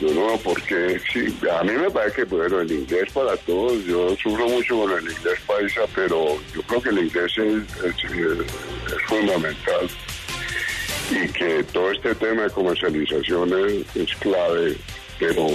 yo 0.00 0.14
no, 0.14 0.36
porque 0.38 1.00
sí, 1.12 1.36
a 1.50 1.64
mí 1.64 1.72
me 1.72 1.90
parece 1.90 2.16
que, 2.18 2.24
bueno, 2.24 2.60
el 2.60 2.70
inglés 2.70 3.10
para 3.12 3.36
todos, 3.38 3.84
yo 3.84 4.14
sufro 4.16 4.48
mucho 4.48 4.80
con 4.80 4.92
el 4.92 5.10
inglés 5.10 5.40
paisa, 5.46 5.80
pero 5.94 6.38
yo 6.54 6.62
creo 6.62 6.82
que 6.82 6.88
el 6.90 6.98
inglés 6.98 7.32
es, 7.36 7.62
fundamental 9.06 9.88
y 11.10 11.28
que 11.32 11.64
todo 11.72 11.90
este 11.90 12.14
tema 12.14 12.42
de 12.42 12.50
comercialización 12.50 13.52
es, 13.94 14.14
clave, 14.16 14.76
pero 15.18 15.48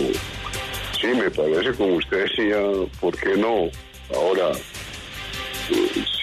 sí, 1.00 1.08
me 1.08 1.32
parece, 1.32 1.74
como 1.78 1.96
usted 1.96 2.24
decía, 2.24 2.58
¿por 3.00 3.18
qué 3.18 3.38
no? 3.38 3.70
Ahora, 4.14 4.52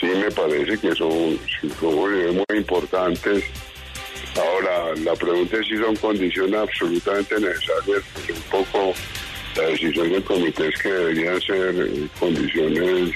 sí 0.00 0.06
me 0.06 0.30
parece 0.30 0.76
que 0.78 0.94
son 0.94 1.38
muy 1.80 2.58
importantes 2.58 3.44
Ahora, 4.36 4.94
la 4.96 5.14
pregunta 5.14 5.56
es 5.58 5.66
si 5.66 5.76
son 5.76 5.96
condiciones 5.96 6.54
absolutamente 6.54 7.34
necesarias, 7.40 8.02
pues 8.14 8.30
un 8.30 8.42
poco 8.50 8.94
la 9.56 9.62
decisión 9.64 10.10
del 10.10 10.22
comité 10.22 10.68
es 10.68 10.82
que 10.82 10.88
deberían 10.88 11.40
ser 11.40 11.74
eh, 11.76 12.08
condiciones 12.18 13.14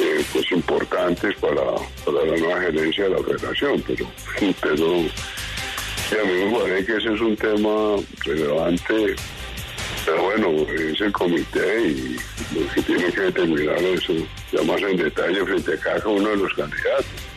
eh, 0.00 0.24
pues 0.32 0.50
importantes 0.52 1.36
para, 1.36 1.62
la 1.62 2.36
nueva 2.38 2.60
gerencia 2.62 3.04
de 3.04 3.10
la 3.10 3.18
federación, 3.18 3.84
pero, 3.86 4.06
pero 4.62 4.86
a 6.20 6.24
mí 6.24 6.32
me 6.32 6.58
parece 6.58 6.86
que 6.86 6.96
ese 6.96 7.12
es 7.14 7.20
un 7.20 7.36
tema 7.36 7.96
relevante, 8.24 9.16
pero 10.04 10.22
bueno, 10.22 10.66
es 10.72 11.00
el 11.00 11.12
comité 11.12 11.88
y 11.88 12.16
lo 12.54 12.74
que 12.74 12.82
tiene 12.82 13.12
que 13.12 13.20
determinar 13.20 13.82
eso 13.82 14.14
ya 14.50 14.62
más 14.62 14.80
en 14.82 14.96
detalle 14.96 15.44
frente 15.44 15.74
a 15.74 15.78
cada 15.78 16.08
uno 16.08 16.30
de 16.30 16.36
los 16.36 16.52
candidatos. 16.54 17.31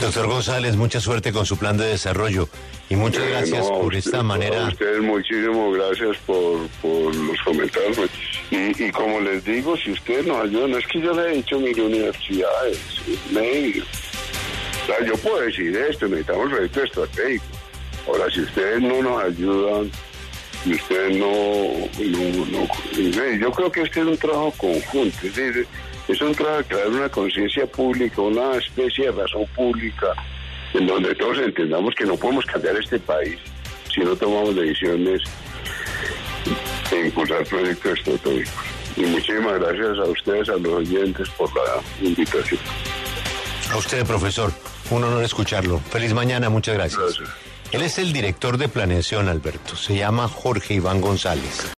Doctor 0.00 0.28
González, 0.28 0.76
mucha 0.76 1.00
suerte 1.00 1.32
con 1.32 1.44
su 1.44 1.56
plan 1.56 1.76
de 1.76 1.86
desarrollo 1.86 2.48
y 2.88 2.94
muchas 2.94 3.28
gracias 3.28 3.66
por 3.66 3.94
esta 3.96 4.22
manera. 4.22 4.66
A 4.66 4.68
ustedes 4.68 5.02
muchísimas 5.02 5.74
gracias 5.74 6.16
por, 6.24 7.14
los 7.14 7.42
comentarios. 7.44 8.08
Y, 8.50 8.90
como 8.92 9.20
les 9.20 9.44
digo, 9.44 9.76
si 9.76 9.90
ustedes 9.90 10.24
nos 10.24 10.44
ayudan, 10.44 10.70
no 10.70 10.78
es 10.78 10.86
que 10.86 11.00
yo 11.00 11.12
le 11.12 11.32
he 11.32 11.36
dicho 11.36 11.58
mil 11.58 11.80
universidades, 11.80 12.78
medio. 13.32 13.82
O 13.82 14.86
sea, 14.86 15.04
yo 15.04 15.16
puedo 15.16 15.40
decir 15.40 15.76
esto, 15.76 16.06
necesitamos 16.06 16.44
el 16.44 16.50
proyecto 16.50 16.84
estratégico. 16.84 17.44
Ahora, 18.06 18.30
si 18.30 18.40
ustedes 18.40 18.80
no 18.80 19.02
nos 19.02 19.22
ayudan, 19.24 19.90
si 20.62 20.74
ustedes 20.74 21.16
no, 21.16 21.88
no, 22.52 23.36
yo 23.36 23.52
creo 23.52 23.72
que 23.72 23.82
este 23.82 24.00
es 24.00 24.06
un 24.06 24.16
trabajo 24.16 24.54
conjunto. 24.56 25.26
Es 25.26 25.34
decir, 25.34 25.66
es 26.08 26.20
un 26.20 26.34
trabajo 26.34 26.58
de 26.58 26.64
crear 26.64 26.88
una 26.88 27.08
conciencia 27.08 27.66
pública, 27.66 28.22
una 28.22 28.56
especie 28.56 29.06
de 29.06 29.12
razón 29.12 29.46
pública, 29.54 30.14
en 30.74 30.86
donde 30.86 31.14
todos 31.14 31.38
entendamos 31.38 31.94
que 31.94 32.04
no 32.04 32.16
podemos 32.16 32.44
cambiar 32.46 32.76
este 32.76 32.98
país 32.98 33.38
si 33.94 34.00
no 34.00 34.16
tomamos 34.16 34.54
decisiones 34.54 35.22
de 36.90 37.06
impulsar 37.06 37.44
proyectos 37.44 37.98
estratégicos. 37.98 38.64
Y 38.96 39.02
muchísimas 39.02 39.60
gracias 39.60 39.98
a 39.98 40.04
ustedes, 40.04 40.48
a 40.48 40.56
los 40.56 40.72
oyentes, 40.72 41.28
por 41.30 41.50
la 41.54 42.06
invitación. 42.06 42.60
A 43.70 43.76
usted, 43.76 44.04
profesor. 44.06 44.52
Un 44.90 45.04
honor 45.04 45.22
escucharlo. 45.22 45.78
Feliz 45.78 46.14
mañana, 46.14 46.48
muchas 46.48 46.74
gracias. 46.74 47.00
gracias. 47.00 47.28
Él 47.70 47.82
es 47.82 47.98
el 47.98 48.12
director 48.14 48.56
de 48.56 48.68
planeación, 48.68 49.28
Alberto. 49.28 49.76
Se 49.76 49.96
llama 49.96 50.26
Jorge 50.26 50.74
Iván 50.74 51.02
González. 51.02 51.77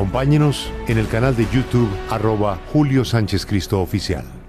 Acompáñenos 0.00 0.72
en 0.88 0.96
el 0.96 1.06
canal 1.08 1.36
de 1.36 1.46
YouTube 1.52 1.90
arroba 2.08 2.58
Julio 2.72 3.04
Sánchez 3.04 3.44
Cristo 3.44 3.82
Oficial. 3.82 4.39